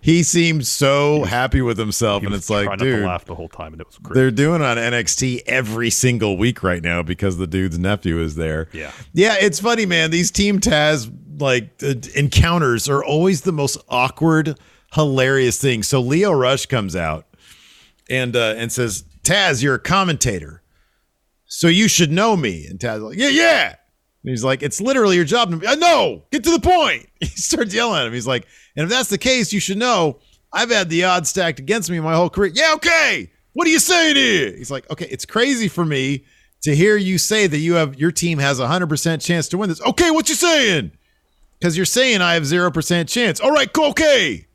[0.02, 3.72] He seems so happy with himself, and it's like, dude, to laugh the whole time,
[3.72, 4.14] and it was great.
[4.14, 8.68] they're doing on NXT every single week right now because the dude's nephew is there.
[8.72, 8.92] Yeah.
[9.14, 10.10] Yeah, it's funny, man.
[10.10, 11.10] These Team Taz
[11.40, 14.58] like uh, encounters are always the most awkward,
[14.92, 15.82] hilarious thing.
[15.82, 17.26] So Lio Rush comes out
[18.08, 20.62] and uh, and says, "Taz, you're a commentator,
[21.46, 23.76] so you should know me." And Taz like, "Yeah, yeah."
[24.24, 27.08] And he's like, "It's literally your job to be." Uh, no, get to the point.
[27.20, 28.12] He starts yelling at him.
[28.12, 30.18] He's like, "And if that's the case, you should know
[30.52, 33.30] I've had the odds stacked against me my whole career." Yeah, okay.
[33.54, 34.56] What are you saying here?
[34.56, 36.24] He's like, "Okay, it's crazy for me
[36.62, 39.58] to hear you say that you have your team has a hundred percent chance to
[39.58, 40.92] win this." Okay, what you saying?
[41.58, 43.40] Because you're saying I have zero percent chance.
[43.40, 44.46] All right, cool, okay.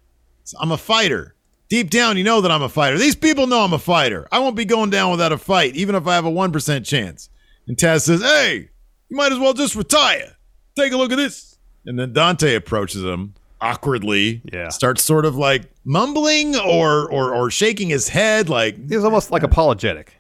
[0.59, 1.35] I'm a fighter.
[1.69, 2.97] Deep down, you know that I'm a fighter.
[2.97, 4.27] These people know I'm a fighter.
[4.31, 7.29] I won't be going down without a fight, even if I have a 1% chance.
[7.67, 8.69] And Taz says, Hey,
[9.09, 10.37] you might as well just retire.
[10.77, 11.57] Take a look at this.
[11.85, 14.41] And then Dante approaches him awkwardly.
[14.51, 14.69] Yeah.
[14.69, 19.43] Starts sort of like mumbling or or or shaking his head like he's almost like
[19.43, 20.13] apologetic.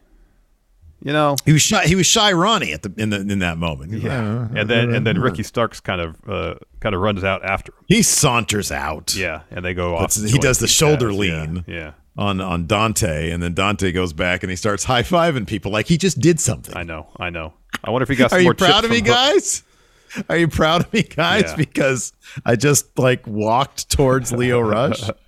[1.01, 3.57] You know, he was shy he was shy Ronnie at the in the in that
[3.59, 3.93] moment.
[3.93, 7.23] He's like, Yeah, and then and then Ricky Starks kind of uh, kind of runs
[7.23, 7.83] out after him.
[7.87, 9.15] he saunters out.
[9.15, 10.15] Yeah, and they go off.
[10.15, 11.17] He does the shoulder Taz.
[11.19, 11.65] Lean.
[11.67, 15.71] Yeah, On on Dante, and then Dante goes back and he starts high fiving people
[15.71, 16.75] like he just did something.
[16.75, 17.53] I know, I know.
[17.83, 18.31] I wonder if he got.
[18.31, 19.15] Some Are you more proud chips of me, from Hook.
[19.15, 19.63] guys?
[20.29, 21.43] Are you proud of me, guys?
[21.49, 21.55] Yeah.
[21.57, 22.11] Because
[22.43, 25.03] I just like walked towards Lio Rush.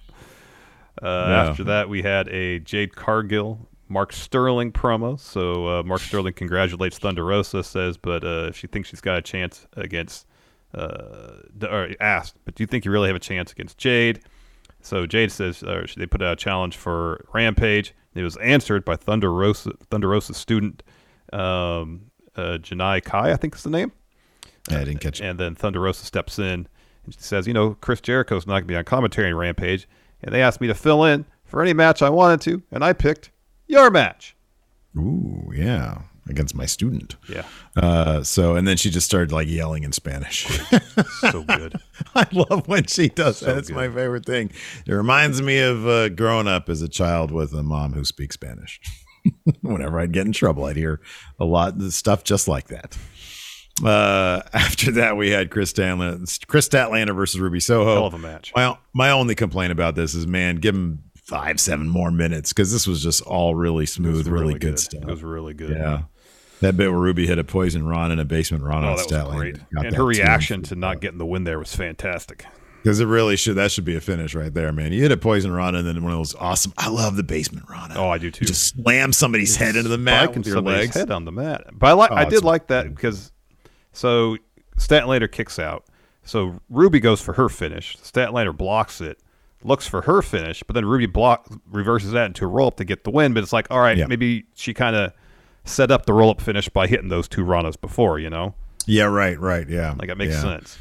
[1.01, 1.05] Uh,
[1.49, 5.19] After that, we had a Jade Cargill, Mark Sterling promo.
[5.19, 9.17] So uh, Mark Sterling congratulates Thunder Rosa, says, but uh, if she thinks she's got
[9.17, 10.27] a chance against,
[10.73, 14.21] uh, or asked, but do you think you really have a chance against Jade?
[14.81, 17.93] So Jade says, or they put out a challenge for Rampage.
[18.15, 20.83] It was answered by Thunder Rosa, Thunder Rosa's student,
[21.33, 23.91] um, uh, Janai Kai, I think is the name.
[24.69, 25.25] Yeah, I didn't catch it.
[25.25, 26.67] And then Thunder Rosa steps in
[27.05, 29.87] and she says, You know, Chris Jericho's not going to be on commentary in Rampage.
[30.21, 32.61] And they asked me to fill in for any match I wanted to.
[32.71, 33.31] And I picked
[33.69, 34.35] your match.
[34.97, 37.15] Ooh, yeah, against my student.
[37.29, 37.45] Yeah.
[37.77, 40.45] Uh, so and then she just started like yelling in Spanish.
[41.31, 41.75] So good.
[42.15, 43.57] I love when she does So that.
[43.57, 43.75] It's good.
[43.75, 44.51] my favorite thing.
[44.85, 48.35] It reminds me of uh, growing up as a child with a mom who speaks
[48.35, 48.79] Spanish.
[49.61, 51.01] Whenever I'd get in trouble, I'd hear
[51.39, 52.97] a lot of stuff just like that.
[53.83, 57.93] Uh, after that, we had Kris Statlander, Kris Statlander versus Ruby Soho.
[57.93, 58.51] Hell of a match.
[58.55, 62.71] My my only complaint about this is, man, give him five, seven more minutes because
[62.71, 65.01] this was just all really smooth, really, really good, stuff.
[65.03, 65.77] It was really good.
[65.77, 66.03] Yeah,
[66.61, 69.57] that bit where Ruby hit a poison Ron and a basement Ron Oh, on great.
[69.73, 72.45] Got And her reaction to not getting the win there was fantastic.
[72.81, 74.93] Because it really should that should be a finish right there, man.
[74.93, 76.73] You hit a poison run and then one of those awesome.
[76.77, 77.91] I love the basement run.
[77.95, 78.45] Oh, I do too.
[78.45, 80.95] You just slam somebody's head into the mat with your legs.
[80.95, 81.65] head on the mat.
[81.73, 83.31] But I like Oh, I did like that because
[83.91, 84.37] so
[84.77, 85.85] Statlander kicks out.
[86.23, 87.97] So Ruby goes for her finish.
[87.97, 89.19] Statlander blocks it,
[89.63, 92.85] looks for her finish, but then Ruby block reverses that into a roll up to
[92.85, 93.33] get the win.
[93.33, 94.07] But it's like, all right, Yeah.
[94.07, 95.11] maybe she kind of
[95.65, 98.55] set up the roll up finish by hitting those two Ranas before, you know?
[98.85, 99.93] Yeah, right, right, yeah.
[99.99, 100.41] Like that makes Yeah.
[100.41, 100.77] sense.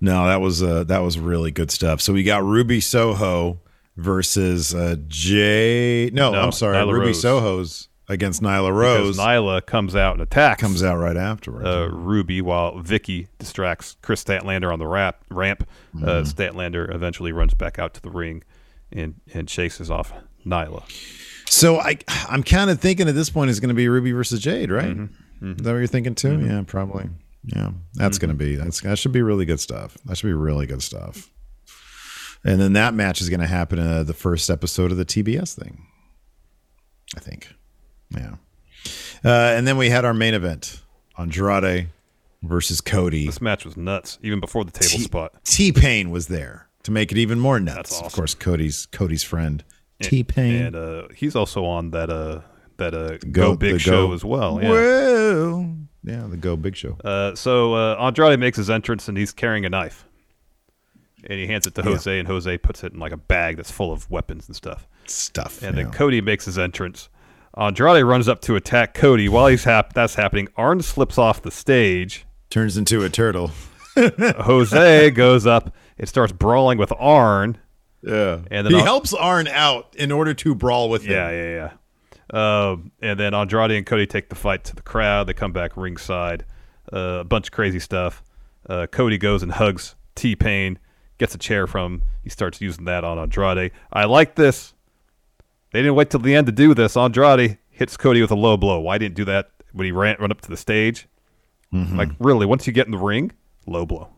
[0.00, 2.00] No, that was uh, that was really good stuff.
[2.00, 3.60] So we got Ruby Soho
[3.96, 6.08] versus uh, Jay.
[6.12, 7.20] No, No, I'm sorry, Nyla Ruby Rose.
[7.20, 9.16] Soho's against Nyla Rose.
[9.16, 10.60] Because Nyla comes out and attacks.
[10.60, 11.66] comes out right afterwards.
[11.66, 15.68] uh, Ruby while Vickie distracts Kris Statlander on the rap, ramp.
[15.96, 16.22] Uh, Mm-hmm.
[16.58, 18.42] Statlander eventually runs back out to the ring
[18.92, 20.12] and, and chases off
[20.46, 20.82] Nyla.
[21.50, 21.98] So I
[22.28, 24.96] I'm kind of thinking at this point it's going to be Ruby versus Jade, right?
[24.96, 25.50] Mm-hmm.
[25.52, 26.40] Is that what you're thinking too?
[26.40, 27.08] Yeah, probably.
[27.44, 29.96] Yeah, that's going to be that's that should be really good stuff.
[30.04, 31.30] That should be really good stuff.
[32.44, 35.04] And then that match is going to happen in uh, the first episode of the
[35.06, 35.86] TBS thing.
[37.16, 37.48] I think.
[38.16, 38.34] Yeah.
[39.24, 40.80] Uh, and then we had our main event:
[41.18, 41.88] Andrade
[42.42, 43.26] versus Cody.
[43.26, 45.32] This match was nuts, even before the table T- spot.
[45.44, 47.92] T Pain was there to make it even more nuts.
[47.92, 48.06] awesome.
[48.06, 49.64] Of course, Cody's Cody's friend
[50.00, 50.54] T Pain.
[50.66, 52.40] and uh, he's also on that uh
[52.76, 54.60] that uh Go- Go, Big the Show as well.
[54.62, 54.70] Yeah.
[54.70, 56.96] Well, yeah, the Go Big Show.
[57.04, 60.06] Uh, so uh, Andrade makes his entrance and he's carrying a knife,
[61.24, 61.90] and he hands it to Yeah.
[61.90, 64.86] Jose, and Jose puts it in like a bag that's full of weapons and stuff.
[65.06, 65.60] Stuff.
[65.62, 65.82] And yeah.
[65.82, 67.08] then Cody makes his entrance.
[67.56, 69.28] Andrade runs up to attack Cody.
[69.28, 72.24] While he's hap- that's happening, Arn slips off the stage.
[72.50, 73.50] turns into a turtle.
[73.96, 75.74] Jose goes up.
[75.96, 77.58] It starts brawling with Arn.
[78.02, 81.12] Yeah, And then he An- helps Arn out in order to brawl with him.
[81.12, 81.70] Yeah, yeah,
[82.32, 82.70] yeah.
[82.70, 85.26] Um, and then Andrade and Cody take the fight to the crowd.
[85.26, 86.44] They come back ringside.
[86.92, 88.22] Uh, a bunch of crazy stuff.
[88.68, 90.78] Uh, Cody goes and hugs T Pain,
[91.18, 92.02] gets a chair from him.
[92.22, 93.72] He starts using that on Andrade.
[93.92, 94.74] I like this.
[95.72, 96.96] They didn't wait till the end to do this.
[96.96, 98.80] Andrade hits Cody with a low blow.
[98.80, 101.06] Why didn't do that when he ran run up to the stage?
[101.72, 101.96] Mm-hmm.
[101.98, 103.32] Like really, once you get in the ring,
[103.66, 104.08] low blow.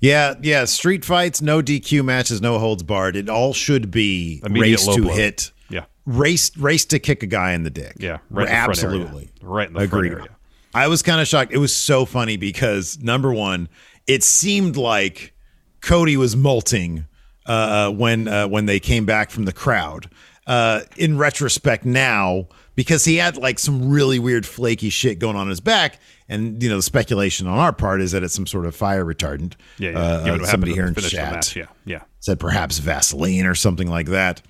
[0.00, 0.64] yeah, yeah.
[0.64, 3.16] Street fights, no DQ matches, no holds barred.
[3.16, 5.14] It all should be Immediate race to blow.
[5.14, 7.96] hit, Yeah, race race to kick a guy in the dick.
[7.98, 10.12] yeah, right front absolutely, right in the front Agreed.
[10.12, 10.36] area.
[10.74, 11.52] I was kind of shocked.
[11.52, 13.68] It was so funny because number one,
[14.06, 15.34] it seemed like
[15.82, 17.06] Cody was molting
[17.46, 20.08] uh, when uh, when they came back from the crowd.
[20.48, 25.48] Uh, in retrospect, now because he had like some really weird flaky shit going on
[25.48, 28.64] his back, and you know the speculation on our part is that it's some sort
[28.66, 29.54] of fire retardant.
[29.78, 29.98] Yeah, yeah.
[29.98, 31.56] Uh, happened somebody here in chat match.
[31.56, 32.02] Yeah, yeah.
[32.20, 34.42] said perhaps Vaseline or something like that,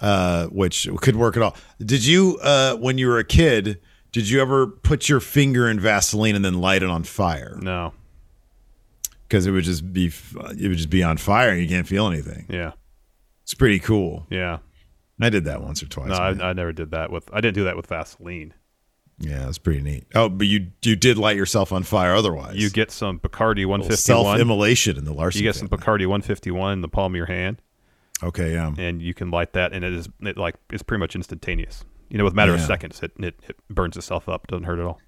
[0.00, 1.56] uh, which could work at all.
[1.78, 3.80] Did you, uh, when you were a kid,
[4.12, 7.58] did you ever put your finger in Vaseline and then light it on fire?
[7.60, 7.92] No.
[9.28, 12.06] Because it would just be, it would just be on fire and you can't feel
[12.06, 12.46] anything.
[12.48, 12.72] Yeah.
[13.42, 14.26] It's pretty cool.
[14.30, 14.58] Yeah.
[15.24, 16.08] I did that once or twice.
[16.08, 16.14] No.
[16.14, 17.28] I, I never did that with.
[17.32, 18.54] I didn't do that with Vaseline.
[19.18, 20.06] yeah, it's pretty neat.
[20.14, 22.56] Oh, but you you did light yourself on fire otherwise.
[22.56, 25.40] You get some Bacardi 151 self immolation in the Larson.
[25.42, 25.84] You get some family.
[25.84, 27.62] Bacardi 151 in the palm of your hand,
[28.22, 28.72] Okay, yeah.
[28.76, 31.84] and you can light that, and it is it like it's pretty much instantaneous.
[32.10, 34.46] You know, with a matter of seconds, it, it it burns itself up.
[34.48, 35.00] Doesn't hurt at all.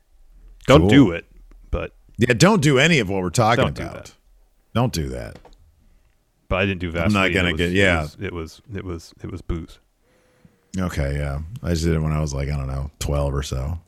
[0.66, 0.88] Don't Cool.
[0.88, 1.24] do it,
[1.70, 3.94] but Yeah, don't do any of what we're talking Don't do about.
[4.06, 4.14] that.
[4.74, 5.38] Don't do that.
[6.48, 7.06] but I didn't do Vaseline.
[7.24, 7.98] I'm not gonna was- get- yeah.
[7.98, 9.78] It was, it was it was it was booze.
[10.78, 11.40] Okay, yeah.
[11.62, 13.78] I just did it when I was like, I don't know, 12 or so.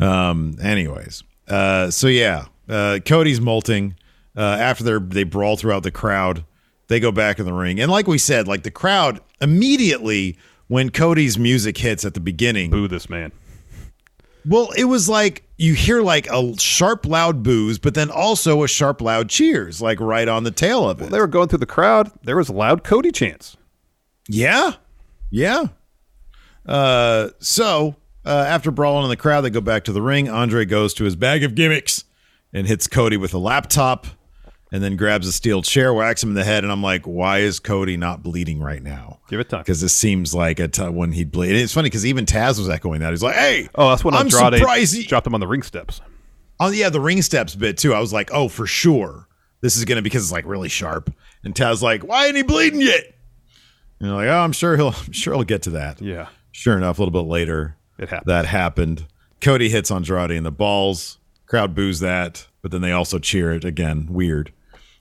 [0.00, 1.22] Um, anyways.
[1.48, 3.96] Uh, so yeah, uh, Cody's molting.
[4.36, 6.44] Uh, after they they brawl throughout the crowd,
[6.88, 7.80] they go back in the ring.
[7.80, 10.38] And like we said, like the crowd immediately
[10.68, 13.32] when Cody's music hits at the beginning, Boo this man.
[14.46, 18.68] well, it was like you hear like a sharp, loud boos, but then also a
[18.68, 21.10] sharp, loud cheers, like right on the tail of it.
[21.10, 22.10] They were going through the crowd.
[22.22, 23.56] There was loud Cody chants.
[24.28, 24.72] Yeah.
[25.30, 25.66] Yeah.
[26.66, 30.28] Uh, so uh, after brawling in the crowd, they go back to the ring.
[30.28, 32.04] Andre goes to his bag of gimmicks
[32.52, 34.06] and hits Cody with a laptop
[34.70, 36.64] and then grabs a steel chair, whacks him in the head.
[36.64, 39.20] And I'm like, why is Cody not bleeding right now?
[39.28, 39.60] Give it time.
[39.60, 41.50] Because this seems like a t- when he'd bleed.
[41.50, 43.10] And it's funny because even Taz was echoing that.
[43.10, 45.62] He's like, hey, Oh, that's when I'm Andrade surprised he- dropped him on the ring
[45.62, 46.00] steps.
[46.60, 47.92] Oh yeah, the ring steps bit too.
[47.92, 49.26] I was like, oh, for sure,
[49.62, 51.12] this is gonna because it's like really sharp.
[51.42, 53.02] And Taz's like, why ain't he bleeding yet?
[53.98, 56.00] And you're like, oh, I'm sure he'll, I'm sure he'll get to that.
[56.00, 56.28] Yeah.
[56.52, 58.28] Sure enough, a little bit later, It happened.
[58.30, 59.06] that happened.
[59.40, 61.18] Cody hits Andrade in the balls.
[61.46, 64.06] Crowd boos that, but then they also cheer it again.
[64.08, 64.52] Weird.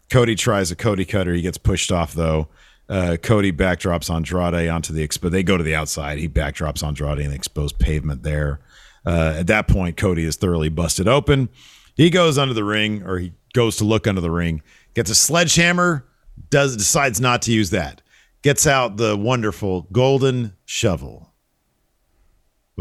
[0.09, 1.33] Cody tries a Cody cutter.
[1.33, 2.47] He gets pushed off though.
[2.89, 5.31] Uh, Cody backdrops Andrade onto the expo.
[5.31, 6.17] They go to the outside.
[6.17, 8.59] He backdrops Andrade in the exposed pavement there.
[9.05, 11.47] Uh, at that point, Cody is thoroughly busted open.
[11.95, 14.61] He goes under the ring, or he goes to look under the ring.
[14.93, 16.05] Gets a sledgehammer.
[16.49, 18.01] Does decides not to use that.
[18.41, 21.30] Gets out the wonderful golden shovel.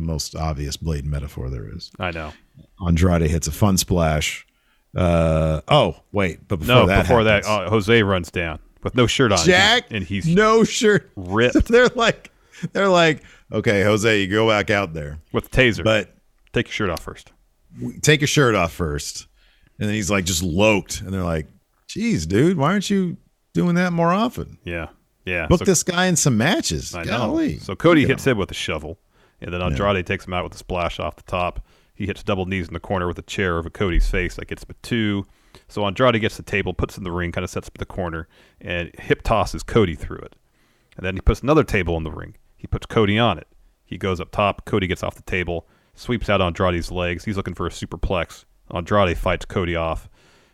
[0.01, 1.91] The most obvious blade metaphor there is.
[1.99, 2.33] I know.
[2.87, 4.47] Andrade hits a fun splash.
[4.97, 8.95] Uh, oh, wait, but before no, that, before happens, that, uh, Jose runs down with
[8.95, 9.45] no shirt on.
[9.45, 11.65] Jack, and he's no shirt, ripped.
[11.69, 12.33] they're like,
[12.73, 13.23] they're like,
[13.53, 16.09] okay, Jose, you go back out there with taser, but
[16.55, 17.31] take your shirt off first.
[18.01, 19.27] Take your shirt off first,
[19.79, 21.47] and then he's like just loked, and they're like,
[21.89, 23.19] "Geez, dude, why aren't you
[23.53, 24.89] doing that more often?" Yeah,
[25.27, 25.47] yeah.
[25.47, 26.95] Book So- this guy in some matches.
[26.95, 27.53] I Golly.
[27.53, 27.59] know.
[27.59, 28.99] So Cody hits him with a shovel,
[29.41, 31.65] and then Andrade takes him out with a splash off the top.
[31.95, 34.37] He hits double knees in the corner with a chair over Cody's face.
[34.37, 35.27] That gets him a two.
[35.69, 38.29] So Andrade gets the table, puts in the ring, kind of sets up the corner,
[38.61, 40.37] and hip tosses Cody through it.
[40.97, 42.37] And then he puts another table in the ring.
[42.57, 43.47] He puts Cody on it.
[43.85, 44.65] He goes up top.
[44.65, 47.25] Cody gets off the table, sweeps out Andrade's legs.
[47.25, 48.45] He's looking for a superplex.
[48.73, 50.09] Andrade fights Cody off.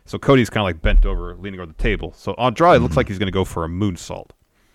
[0.05, 2.13] So Cody's kind of like bent over, leaning over the table.
[2.15, 4.29] So Andrade looks like he's going to go for a moonsault.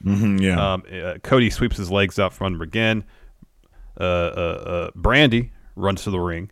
[0.04, 0.72] Mhm, yeah.
[0.74, 3.04] Um, uh, Cody sweeps his legs out from under him again.
[4.02, 6.50] Uh, uh, uh, Brandi runs to the ring.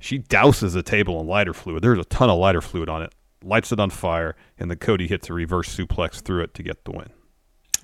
[0.00, 1.82] She douses the table in lighter fluid.
[1.82, 3.14] There's a ton of lighter fluid on it.
[3.42, 6.84] Lights it on fire, and then Cody hits a reverse suplex through it to get
[6.84, 7.10] the win.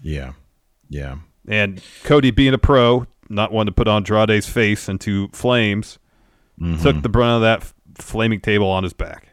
[0.02, 0.32] Yeah,
[0.88, 1.16] yeah.
[1.46, 5.98] And Cody, being a pro, not one to put Andrade's face into flames,
[6.60, 6.82] Mm-hmm.
[6.82, 9.28] took the brunt of that f- flaming table on his back.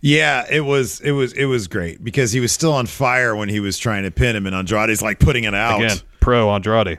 [0.00, 3.48] Yeah, it was it was it was great because he was still on fire when
[3.48, 5.82] he was trying to pin him, and Andrade's like putting it out.
[5.82, 6.98] Again, pro Andrade.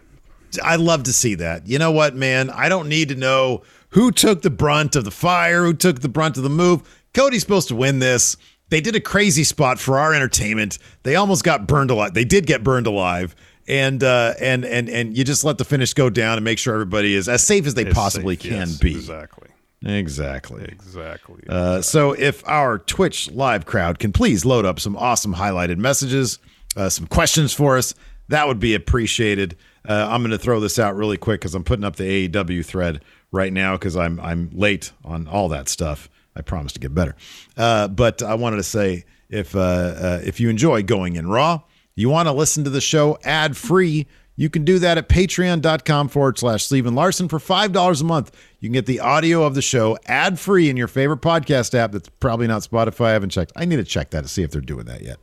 [0.61, 1.67] I love to see that.
[1.67, 2.49] You know what, man?
[2.49, 6.09] I don't need to know who took the brunt of the fire, who took the
[6.09, 6.81] brunt of the move.
[7.13, 8.37] Cody's supposed to win this.
[8.69, 10.79] They did a crazy spot for our entertainment.
[11.03, 12.13] They almost got burned alive.
[12.13, 13.35] They did get burned alive.
[13.67, 16.73] And uh, and and and you just let the finish go down and make sure
[16.73, 18.95] everybody is as safe as they As possibly safe, can yes, be.
[18.95, 19.49] Exactly.
[19.85, 20.63] Exactly.
[20.65, 21.43] Exactly.
[21.47, 26.39] Uh, so if our Twitch live crowd can please load up some awesome highlighted messages,
[26.75, 27.93] uh, some questions for us,
[28.29, 29.55] that would be appreciated.
[29.87, 32.65] Uh, I'm going to throw this out really quick because I'm putting up the AEW
[32.65, 36.09] thread right now because I'm I'm late on all that stuff.
[36.35, 37.15] I promise to get better.
[37.57, 41.61] Uh, but I wanted to say if uh, uh, if you enjoy going in raw,
[41.95, 44.07] you want to listen to the show ad free.
[44.35, 48.35] You can do that at patreon.com forward slash Stephen Larson for $5 a month.
[48.59, 51.91] You can get the audio of the show ad free in your favorite podcast app.
[51.91, 53.05] That's probably not Spotify.
[53.07, 53.51] I haven't checked.
[53.55, 55.17] I need to check that to see if they're doing that yet.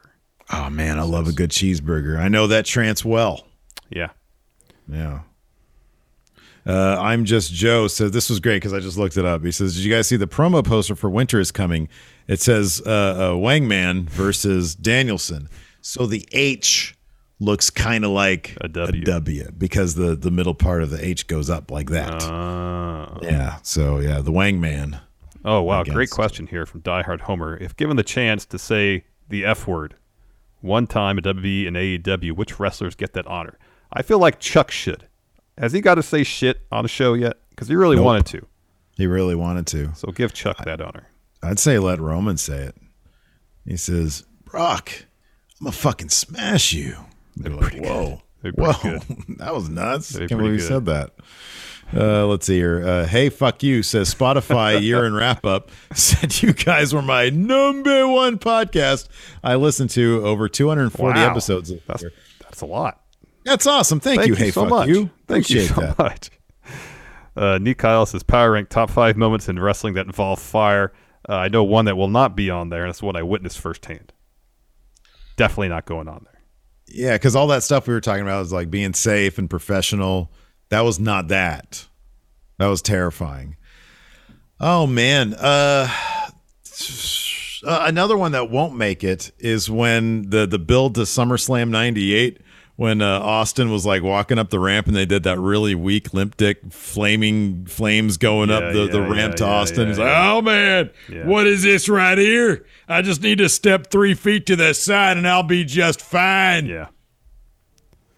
[0.51, 2.19] Oh man, I love a good cheeseburger.
[2.19, 3.47] I know that trance well.
[3.91, 4.09] Yeah.
[4.89, 5.21] Yeah.
[6.67, 9.43] Uh, I'm just Joe says this was great because I just looked it up.
[9.43, 11.89] He says, "Did you guys see the promo poster for Winter is coming?
[12.29, 15.49] It says uh, uh, Wangman versus Danielson.
[15.81, 16.95] So the H
[17.41, 19.51] looks kind of like a W.
[19.57, 22.21] because the the middle part of the H goes up like that.
[23.23, 23.57] yeah.
[23.63, 25.01] So yeah, the Wangman.
[25.45, 27.57] Oh wow, great question here from Diehard Homer.
[27.57, 29.95] If given the chance to say the F word
[30.61, 33.57] one time at WWE and AEW, which wrestlers get that honor?
[33.93, 35.07] I feel like Chuck should.
[35.57, 37.39] Has he got to say shit on a show yet?
[37.51, 38.05] Because he really Nope.
[38.05, 38.47] wanted to.
[38.97, 39.95] He really wanted to.
[39.95, 41.08] So give Chuck that honor.
[41.43, 42.75] I'd say let Roman say it.
[43.65, 44.91] He says, Brock,
[45.61, 46.97] I'm gonna fucking smash you.
[47.37, 48.73] They're like, whoa, They're whoa,
[49.39, 50.11] that was nuts.
[50.11, 50.67] They're Can't believe good.
[50.69, 51.13] said that.
[51.95, 52.87] Uh, let's see here.
[52.87, 57.31] Uh, hey, fuck you says Spotify year in wrap up said you guys were my
[57.31, 59.09] number one podcast.
[59.43, 61.31] I listened to over 240 Wow.
[61.31, 61.73] episodes.
[61.87, 62.05] That's
[62.41, 63.01] that's a lot.
[63.45, 64.01] That's awesome.
[64.01, 64.35] Thank, you.
[64.35, 64.89] Hey, so fuck much.
[64.89, 65.09] you.
[65.27, 65.99] Thank you so that.
[65.99, 66.31] much.
[67.35, 70.93] Uh, Nick Kyle says power rank top five moments in wrestling that involve fire.
[71.27, 73.59] Uh, I know one that will not be on there, and it's one I witnessed
[73.59, 74.13] firsthand.
[75.37, 76.43] Definitely not going on there.
[76.87, 80.33] Yeah, because all that stuff we were talking about was like being safe and professional.
[80.71, 81.87] That was not that.
[82.59, 83.57] That was terrifying.
[84.61, 85.35] Oh man.
[85.35, 85.89] Uh
[87.65, 92.41] Uh, another one that won't make it is when the the build to SummerSlam '98
[92.79, 96.15] when uh, Austin was like walking up the ramp and they did that really weak
[96.15, 99.81] limp dick flaming flames going up Yeah, the, the yeah, ramp yeah, to Austin.
[99.83, 100.33] yeah, He's like, yeah.
[100.33, 101.27] oh man, Yeah.
[101.27, 102.65] what is this right here?
[102.89, 106.67] I just need to step three feet to the side and I'll be just fine.
[106.67, 106.87] Yeah.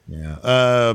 [0.06, 0.34] Yeah.
[0.42, 0.94] Uh,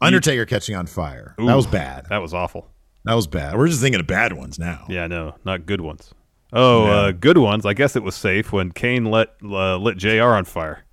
[0.00, 1.34] Undertaker catching on fire.
[1.38, 2.06] that was bad.
[2.10, 2.70] That was awful.
[3.06, 3.56] That was bad.
[3.56, 4.84] We're just thinking of bad ones now.
[4.88, 6.12] Yeah, no, not good ones.
[6.52, 6.92] Oh, Yeah.
[6.92, 7.66] uh, good ones.
[7.66, 10.84] I guess it was safe when Kane let uh, lit JR on fire.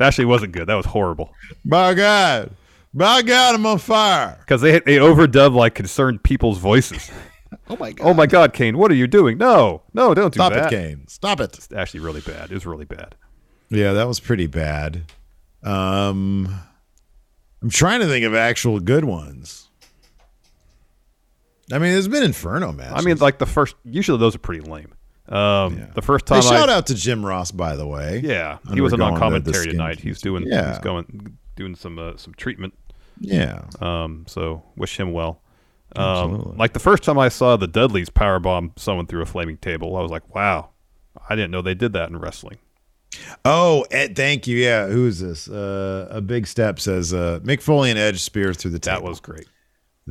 [0.00, 0.66] That actually wasn't good.
[0.66, 2.52] That was horrible My God.
[2.94, 4.38] My God, I'm on fire.
[4.40, 7.10] because they they overdub like concerned people's voices.
[7.68, 8.06] Oh my God.
[8.06, 9.36] Oh my God, Kane, what are you doing?
[9.36, 10.52] No, no, don't do that.
[10.52, 11.06] Stop it, Kane.
[11.06, 11.54] Stop it.
[11.56, 12.50] It's actually really bad.
[12.50, 13.14] It was really bad.
[13.68, 15.02] Yeah, that was pretty bad.
[15.62, 16.48] Um,
[17.62, 19.68] I'm trying to think of actual good ones.
[21.70, 22.94] I mean, there's been Inferno matches.
[22.96, 23.76] I mean, like the first.
[23.84, 24.94] Usually those are pretty lame.
[25.30, 28.20] Um, The first Hey, time I shout out to Jim Ross, by the way.
[28.24, 30.00] Yeah, he wasn't on Undergoing the- the commentary tonight.
[30.00, 30.44] He's doing.
[30.46, 30.70] Yeah.
[30.70, 32.74] He's going doing some uh, some treatment.
[33.20, 33.62] Yeah.
[33.80, 34.24] Um.
[34.26, 35.40] So wish him well.
[35.96, 39.96] Um, like the first time I saw the Dudleys powerbomb someone through a flaming table,
[39.96, 40.70] I was like, "Wow,
[41.28, 42.58] I didn't know they did that in wrestling."
[43.44, 44.56] Oh, Ed, thank you.
[44.56, 45.48] Yeah, who is this?
[45.48, 49.00] Uh, a big step says uh, Mick Foley and Edge spears through the table.
[49.00, 49.48] That was great.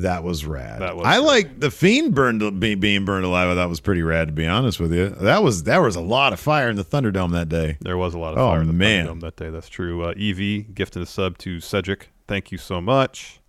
[0.01, 0.81] That was rad.
[0.81, 3.55] That was I like the fiend burned be, being burned alive.
[3.55, 5.09] That was pretty rad, to be honest with you.
[5.09, 7.77] That was there was a lot of fire in the Thunderdome that day.
[7.81, 9.07] There was a lot of Oh, fire in the man.
[9.07, 9.49] Thunderdome that day.
[9.49, 10.03] That's true.
[10.03, 12.09] Uh, Ev gifting a sub to Cedric.
[12.27, 13.39] Thank you so much.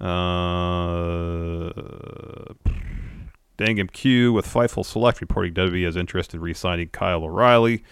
[0.00, 1.70] Uh,
[3.56, 7.84] Dangum Q with Fightful Select reporting WWE has interest in re-signing Kyle O'Reilly.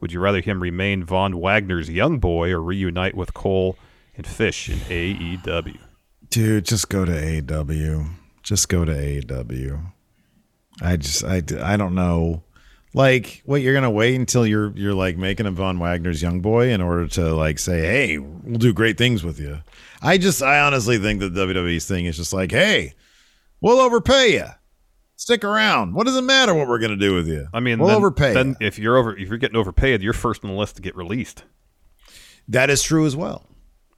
[0.00, 3.76] Would you rather him remain Von Wagner's young boy or reunite with Cole
[4.16, 5.78] and Fish in AEW?
[6.30, 8.10] Dude, just go to AEW.
[8.42, 9.92] Just go to AEW.
[10.80, 12.42] I just I, I don't know.
[12.94, 16.70] Like, what you're gonna wait until you're you're like making a Von Wagner's young boy
[16.70, 19.60] in order to like say, hey, we'll do great things with you.
[20.00, 22.94] I just I honestly think that WWE's thing is just like, hey,
[23.60, 24.46] we'll overpay you.
[25.16, 25.94] Stick around.
[25.94, 27.48] What does it matter what we're gonna do with you?
[27.52, 28.34] I mean, we'll then, overpay.
[28.34, 28.66] Then ya.
[28.66, 31.44] if you're over, if you're getting overpaid, you're first on the list to get released.
[32.48, 33.44] That is true as well.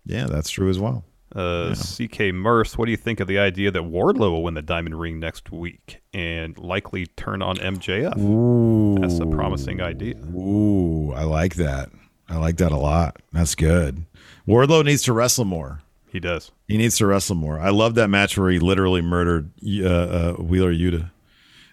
[0.04, 1.04] Yeah, that's true as well.
[1.34, 4.62] Uh, CK Merce, what do you think of the idea that Wardlow will win the
[4.62, 8.18] Diamond Ring next week and likely turn on MJF?
[8.18, 10.16] Ooh, That's a promising idea.
[10.34, 11.90] Ooh, I like that.
[12.28, 13.16] I like that a lot.
[13.32, 14.04] That's good.
[14.46, 15.82] Wardlow needs to wrestle more.
[16.10, 16.50] He does.
[16.66, 17.60] He needs to wrestle more.
[17.60, 21.10] I love that match where he literally murdered uh, uh, Wheeler Yuta.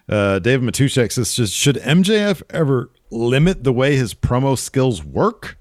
[0.08, 5.57] Uh, David Matushek says, "Should- "Should MJF ever limit the way his promo skills work?"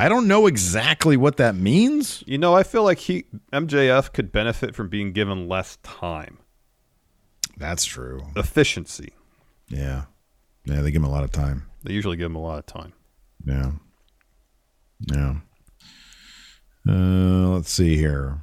[0.00, 2.24] I don't know exactly what that means.
[2.26, 6.38] You know, I feel like he MJF could benefit from being given less time.
[7.58, 8.22] That's true.
[8.34, 9.12] Efficiency.
[9.68, 10.04] Yeah,
[10.64, 11.66] yeah, they give him a lot of time.
[11.82, 12.94] They usually give him a lot of time.
[13.44, 13.72] Yeah,
[15.12, 15.34] yeah.
[16.88, 18.40] Uh, let's see here.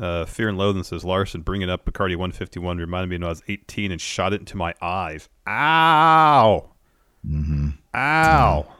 [0.00, 3.42] Uh, Fear and Loathing says Larson bringing up Bacardi 151 reminded me when I was
[3.48, 5.28] 18 and shot it into my eyes.
[5.46, 6.70] Ow!
[7.26, 7.68] Mm-hmm.
[7.94, 8.66] Ow!
[8.66, 8.74] Yeah,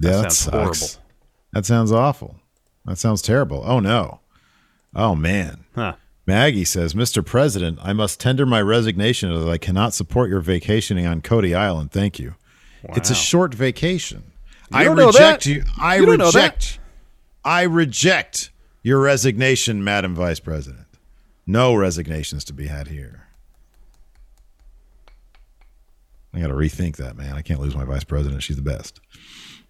[0.00, 0.54] that, sounds sucks.
[0.80, 1.04] horrible.
[1.52, 2.36] That sounds awful.
[2.86, 3.62] That sounds terrible.
[3.64, 4.20] Oh no.
[4.94, 5.64] Oh man.
[5.74, 5.94] Huh.
[6.26, 7.24] Maggie says, Mr.
[7.24, 11.90] President, I must tender my resignation as I cannot support your vacationing on Cody Island.
[11.90, 12.34] Thank you.
[12.90, 14.32] It's a short vacation.
[14.72, 15.46] I reject that.
[15.46, 15.64] you.
[15.78, 16.24] I You that.
[16.26, 16.78] reject.
[17.44, 18.50] I reject
[18.82, 20.86] your resignation, Madam Vice President.
[21.46, 23.26] No resignations to be had here.
[26.32, 27.34] I got to rethink that, man.
[27.34, 28.42] I can't lose my vice president.
[28.42, 29.00] She's the best.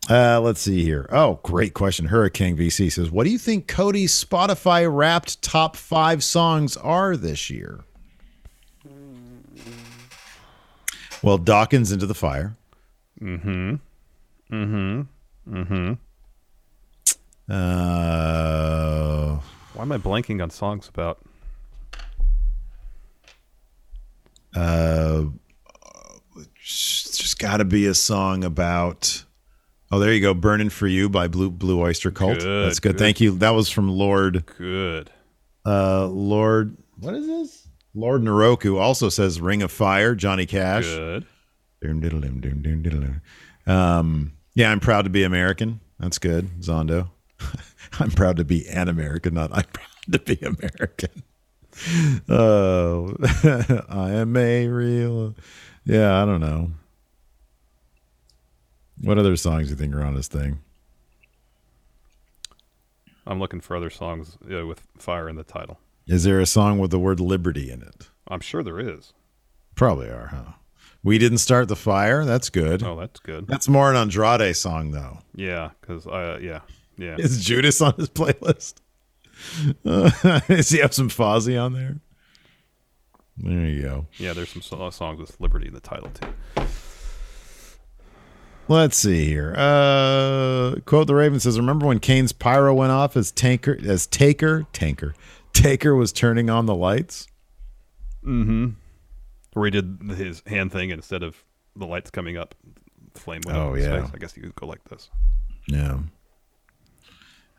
[0.08, 1.06] Uh, let's see here.
[1.12, 2.06] Oh, great question.
[2.06, 7.50] Hurricane VC says, "What do you think Cody's Spotify Wrapped top five songs are this
[7.50, 7.80] year?"
[11.22, 12.56] Well, Dawkins into the fire.
[13.20, 13.74] Mm-hmm.
[14.52, 15.02] Mm-hmm.
[15.54, 15.92] Mm-hmm.
[17.52, 19.40] Uh,
[19.74, 21.18] Why am I blanking on songs about?
[24.56, 25.24] uh,
[26.36, 29.24] it's just got to be a song about.
[29.90, 30.34] Oh, there you go.
[30.34, 32.38] "Burning for You" by Blue Blue Oyster Cult.
[32.38, 32.92] Good, That's good.
[32.92, 32.98] good.
[32.98, 33.32] Thank you.
[33.38, 34.44] That was from Lord.
[34.58, 35.10] Good.
[35.66, 37.68] Uh, Lord, what is this?
[37.94, 40.84] Lord Naroku also says "Ring of Fire." Johnny Cash.
[40.84, 41.26] Good.
[43.66, 45.80] Um, yeah, I'm proud to be American.
[45.98, 47.10] That's good, Zondo.
[47.98, 51.22] I'm proud to be an American, not I'm proud to be American.
[52.28, 53.14] Oh,
[53.88, 55.34] I am a real.
[55.86, 56.72] Yeah, I don't know.
[59.02, 60.60] What other songs do you think are on this thing?
[63.26, 65.78] I'm looking for other songs uh, with fire in the title.
[66.06, 68.08] Is there a song with the word liberty in it?
[68.28, 69.12] I'm sure there is.
[69.74, 70.52] Probably are, huh?
[71.02, 72.24] We didn't start the fire.
[72.24, 72.82] That's good.
[72.82, 73.46] Oh, that's good.
[73.46, 75.18] That's more an Andrade song, though.
[75.34, 76.60] Yeah, because uh, yeah,
[76.98, 77.16] yeah.
[77.18, 78.74] Is Judas on his playlist?
[79.84, 82.00] Uh, does he have some Fozzy on there?
[83.38, 84.06] There you go.
[84.18, 86.28] Yeah, there's some songs with Liberty in the title too.
[88.70, 89.52] Let's see here.
[89.56, 94.64] Uh, quote the Raven says, "Remember when Kane's pyro went off as tanker as Taker
[94.72, 95.12] Tanker
[95.52, 97.26] Taker was turning on the lights?
[98.24, 98.68] Mm-hmm.
[99.54, 101.42] Where he did his hand thing instead of
[101.74, 102.54] the lights coming up,
[103.14, 104.02] flame went Oh, up in his yeah.
[104.02, 104.10] face.
[104.14, 105.10] I guess you could go like this.
[105.66, 105.98] Yeah.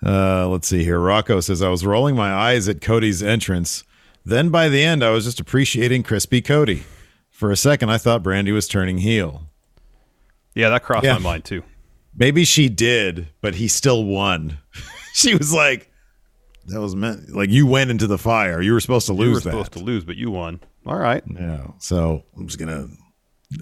[0.06, 0.98] Uh, let's see here.
[1.00, 3.84] Rocco says, I was rolling my eyes at Cody's entrance.
[4.26, 6.84] Then by the end, I was just appreciating crispy Cody.
[7.30, 9.44] For a second, I thought Brandi was turning heel.
[10.56, 11.14] Yeah, that crossed Yeah.
[11.14, 11.64] my mind too.
[12.16, 14.58] Maybe she did, but he still won.
[15.14, 15.90] she was like,
[16.68, 18.62] that was meant like you went into the fire.
[18.62, 19.44] You were supposed to lose you were that.
[19.52, 20.60] supposed to lose, but you won.
[20.86, 21.24] All right.
[21.28, 21.68] Yeah.
[21.80, 22.88] So I'm just gonna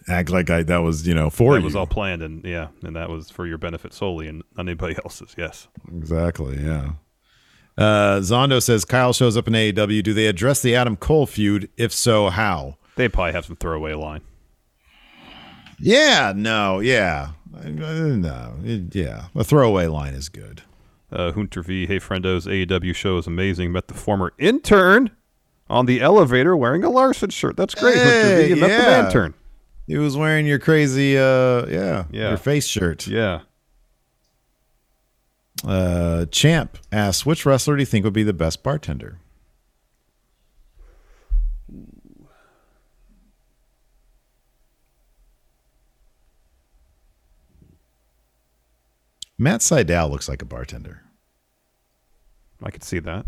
[0.07, 1.65] act like I that was you know for that you.
[1.65, 4.95] was all planned, and yeah, and that was for your benefit solely, and not anybody
[5.05, 5.35] else's.
[5.37, 5.67] Yes.
[5.95, 6.57] Exactly.
[6.63, 6.91] Yeah.
[7.77, 10.03] Uh, Zondo says Kyle shows up in AEW.
[10.03, 11.69] Do they address the Adam Cole feud?
[11.77, 12.77] If so, how?
[12.97, 14.21] They probably have some throwaway line.
[15.79, 16.33] Yeah.
[16.35, 16.79] No.
[16.79, 17.29] Yeah.
[17.63, 18.55] No.
[18.63, 19.25] it- yeah.
[19.35, 20.63] A throwaway line is good.
[21.11, 21.87] Uh, Hunter V.
[21.87, 22.45] Hey, friendos.
[22.45, 23.71] AEW show is amazing.
[23.71, 25.09] Met the former intern
[25.69, 27.57] on the elevator wearing a Larson shirt.
[27.57, 28.47] That's great, Hunter V.
[28.49, 29.01] You met yeah.
[29.01, 29.33] the intern.
[29.87, 32.29] He was wearing your crazy, uh, yeah, Yeah.
[32.29, 33.07] your face shirt.
[33.07, 33.41] Yeah.
[35.67, 39.17] Uh, Champ asks, which wrestler do you think would be the best bartender?
[49.41, 51.01] Matt Sydal looks like a bartender.
[52.61, 53.25] I could see that.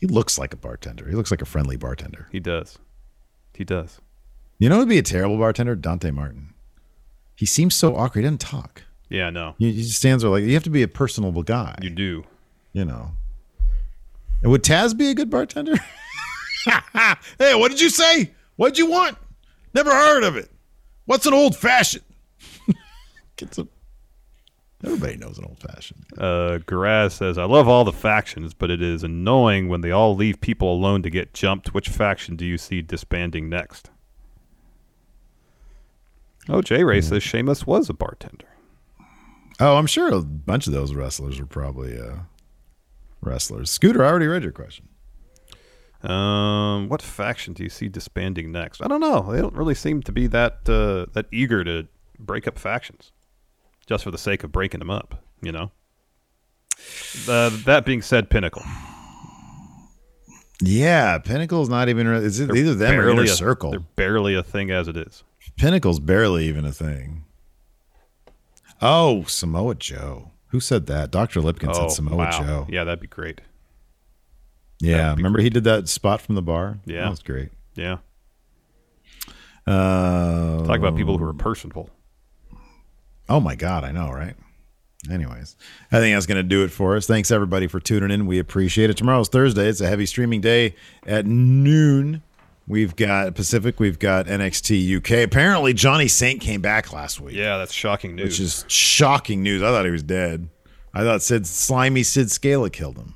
[0.00, 1.08] He looks like a bartender.
[1.08, 2.28] He looks like a friendly bartender.
[2.30, 2.78] He does.
[3.54, 4.00] He does.
[4.60, 5.74] You know who would be a terrible bartender?
[5.74, 6.54] Dante Martin.
[7.34, 8.20] He seems so awkward.
[8.20, 8.84] He doesn't talk.
[9.08, 9.56] Yeah, no.
[9.58, 11.76] He, he just stands there like you have to be a personable guy.
[11.82, 12.24] You do.
[12.72, 13.10] You know.
[14.42, 15.74] And would Taz be a good bartender?
[17.38, 18.30] hey, what did you say?
[18.54, 19.18] What'd you want?
[19.74, 20.50] Never heard of it.
[21.06, 22.04] What's an old fashioned?
[23.36, 23.68] Get some.
[24.84, 26.04] Everybody knows an old fashioned.
[26.16, 30.14] Uh, Garaz says, I love all the factions, but it is annoying when they all
[30.14, 31.74] leave people alone to get jumped.
[31.74, 33.90] Which faction do you see disbanding next?
[36.48, 38.46] Oh, J Ray says Sheamus was a bartender.
[39.60, 42.20] Oh, I'm sure a bunch of those wrestlers are probably uh,
[43.20, 43.70] wrestlers.
[43.70, 44.88] Scooter, I already read your question.
[46.02, 48.80] Um, what faction do you see disbanding next?
[48.80, 49.32] I don't know.
[49.32, 51.88] They don't really seem to be that uh, that eager to
[52.20, 53.10] break up factions,
[53.88, 55.22] just for the sake of breaking them up.
[55.42, 55.70] You know.
[57.28, 58.62] Uh, that being said, Pinnacle.
[60.60, 62.08] Yeah, Pinnacle's not even.
[62.08, 63.70] re- Is it They're either them or Inner a- Circle?
[63.70, 65.22] They're barely a thing as it is.
[65.56, 67.24] Pinnacle's barely even a thing.
[68.80, 70.30] Oh, Samoa Joe.
[70.48, 71.10] Who said that?
[71.10, 71.40] Dr.
[71.40, 72.30] Lipkin oh, said Samoa wow.
[72.30, 72.66] Joe.
[72.68, 73.40] Yeah, that'd be great.
[74.80, 76.78] Yeah, remember he did that spot from the bar?
[76.86, 77.02] Yeah.
[77.02, 77.50] That was great.
[77.74, 77.98] Yeah.
[79.66, 81.90] Uh, Talk about people who are personable.
[83.28, 84.34] Oh my God, I know, right?
[85.10, 85.56] Anyways,
[85.92, 87.06] I think that's going to do it for us.
[87.06, 88.26] Thanks everybody for tuning in.
[88.26, 88.96] We appreciate it.
[88.96, 89.68] Tomorrow's Thursday.
[89.68, 90.74] It's a heavy streaming day
[91.06, 92.22] at noon.
[92.66, 93.80] We've got Pacific.
[93.80, 95.24] We've got NXT UK.
[95.24, 97.34] Apparently, Johnny Saint came back last week.
[97.34, 98.24] Yeah, that's shocking news.
[98.24, 99.62] which is shocking news.
[99.62, 100.48] I thought he was dead.
[100.92, 103.14] I thought Sid slimy Sid Scala killed him,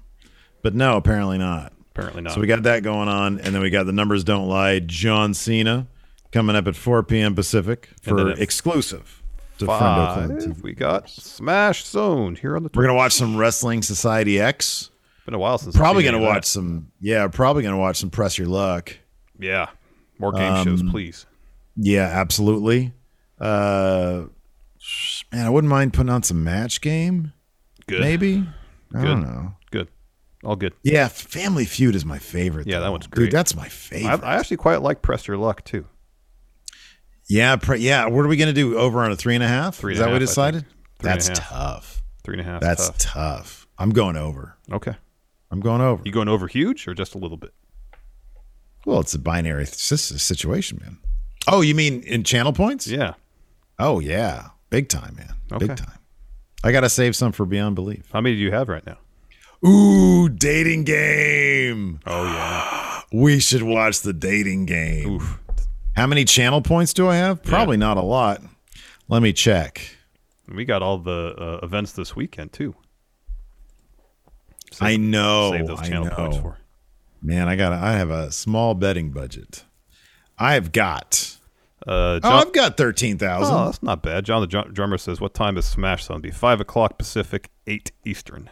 [0.62, 1.72] but no, apparently not.
[1.90, 2.34] Apparently not.
[2.34, 4.78] So we got that going on, and then we got the numbers don't lie.
[4.78, 5.88] John Cena
[6.30, 7.34] coming up at 4 p.m.
[7.34, 9.21] Pacific for exclusive
[9.58, 10.46] to Friendo Club TV.
[10.54, 12.70] Five, we got Smash Zone here on the.
[12.74, 14.90] We're gonna watch some Wrestling Society X.
[15.24, 15.76] Been a while since.
[15.76, 16.50] Probably gonna watch that.
[16.50, 16.90] some.
[17.00, 18.96] Yeah, probably gonna watch some Press Your Luck.
[19.38, 19.66] Yeah,
[20.18, 21.26] more game shows, Um, please.
[21.76, 22.92] Yeah, absolutely.
[23.40, 24.24] Uh,
[25.32, 27.32] man, I wouldn't mind putting on some Match Game.
[27.86, 28.00] Good.
[28.00, 28.44] Maybe.
[28.94, 29.04] I Good.
[29.06, 29.54] don't know.
[29.70, 29.88] Good.
[30.44, 30.74] All good.
[30.82, 32.66] Yeah, Family Feud is my favorite.
[32.66, 33.26] Yeah, that one's great.
[33.26, 34.22] Dude, that's my I, favorite.
[34.24, 35.86] I actually quite like Press Your Luck too.
[37.32, 38.06] Yeah, pre- yeah.
[38.06, 38.76] What are we gonna do?
[38.76, 39.76] Over on a three and a half?
[39.76, 40.64] Three is that what we half, I think.
[40.64, 40.66] decided?
[40.98, 42.02] Three and a That's tough.
[42.24, 42.60] Three and a half.
[42.60, 42.98] That's tough.
[42.98, 43.66] tough.
[43.78, 44.56] I'm going over.
[44.70, 44.94] Okay.
[45.50, 46.02] I'm going over.
[46.04, 47.52] You going over huge or just a little bit?
[48.84, 50.98] Well, it's a binary situation, man.
[51.48, 52.86] Oh, you mean in channel points?
[52.86, 53.14] Yeah.
[53.78, 55.34] Oh yeah, big time, man.
[55.52, 55.66] Okay.
[55.68, 55.98] Big time.
[56.62, 58.08] I gotta save some for Beyond Belief.
[58.12, 58.98] How many do you have right now?
[59.66, 62.00] Ooh, dating game.
[62.06, 62.78] Oh yeah.
[63.14, 65.20] We should watch the dating game.
[65.96, 67.42] How many channel points do I have?
[67.42, 68.40] Probably not a lot.
[69.08, 69.96] Let me check.
[70.48, 72.74] We got all the uh, events this weekend too.
[74.80, 75.50] I know.
[75.52, 76.14] Save those I channel know.
[76.14, 76.58] points for.
[77.22, 77.72] Man, I got.
[77.72, 79.64] I have a small betting budget.
[80.38, 81.36] I've got
[81.86, 83.54] Uh, oh, I've got 13,000.
[83.54, 84.24] Oh, that's not bad.
[84.24, 86.20] John the dr- drummer says, What time is Smash Zone?
[86.20, 88.48] Be 5 o'clock Pacific, 8 Eastern.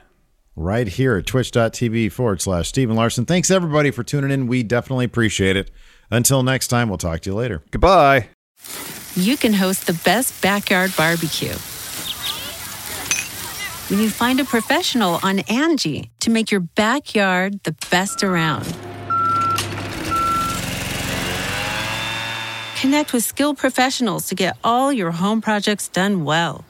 [0.57, 3.25] Right here at twitch.tv forward slash Steve and Larson.
[3.25, 4.47] Thanks, everybody, for tuning in.
[4.47, 5.71] We definitely appreciate it.
[6.11, 7.63] Until next time, we'll talk to you later.
[7.71, 8.29] Goodbye.
[9.15, 11.55] You can host the best backyard barbecue
[13.91, 18.65] when you find a professional on Angie to make your backyard the best around.
[22.81, 26.65] Connect with skilled professionals to get all your home projects done well.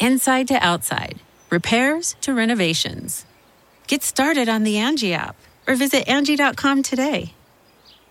[0.00, 1.20] Inside to outside,
[1.50, 3.24] repairs to renovations.
[3.86, 5.36] Get started on the Angie app
[5.68, 7.34] or visit Angie.com today.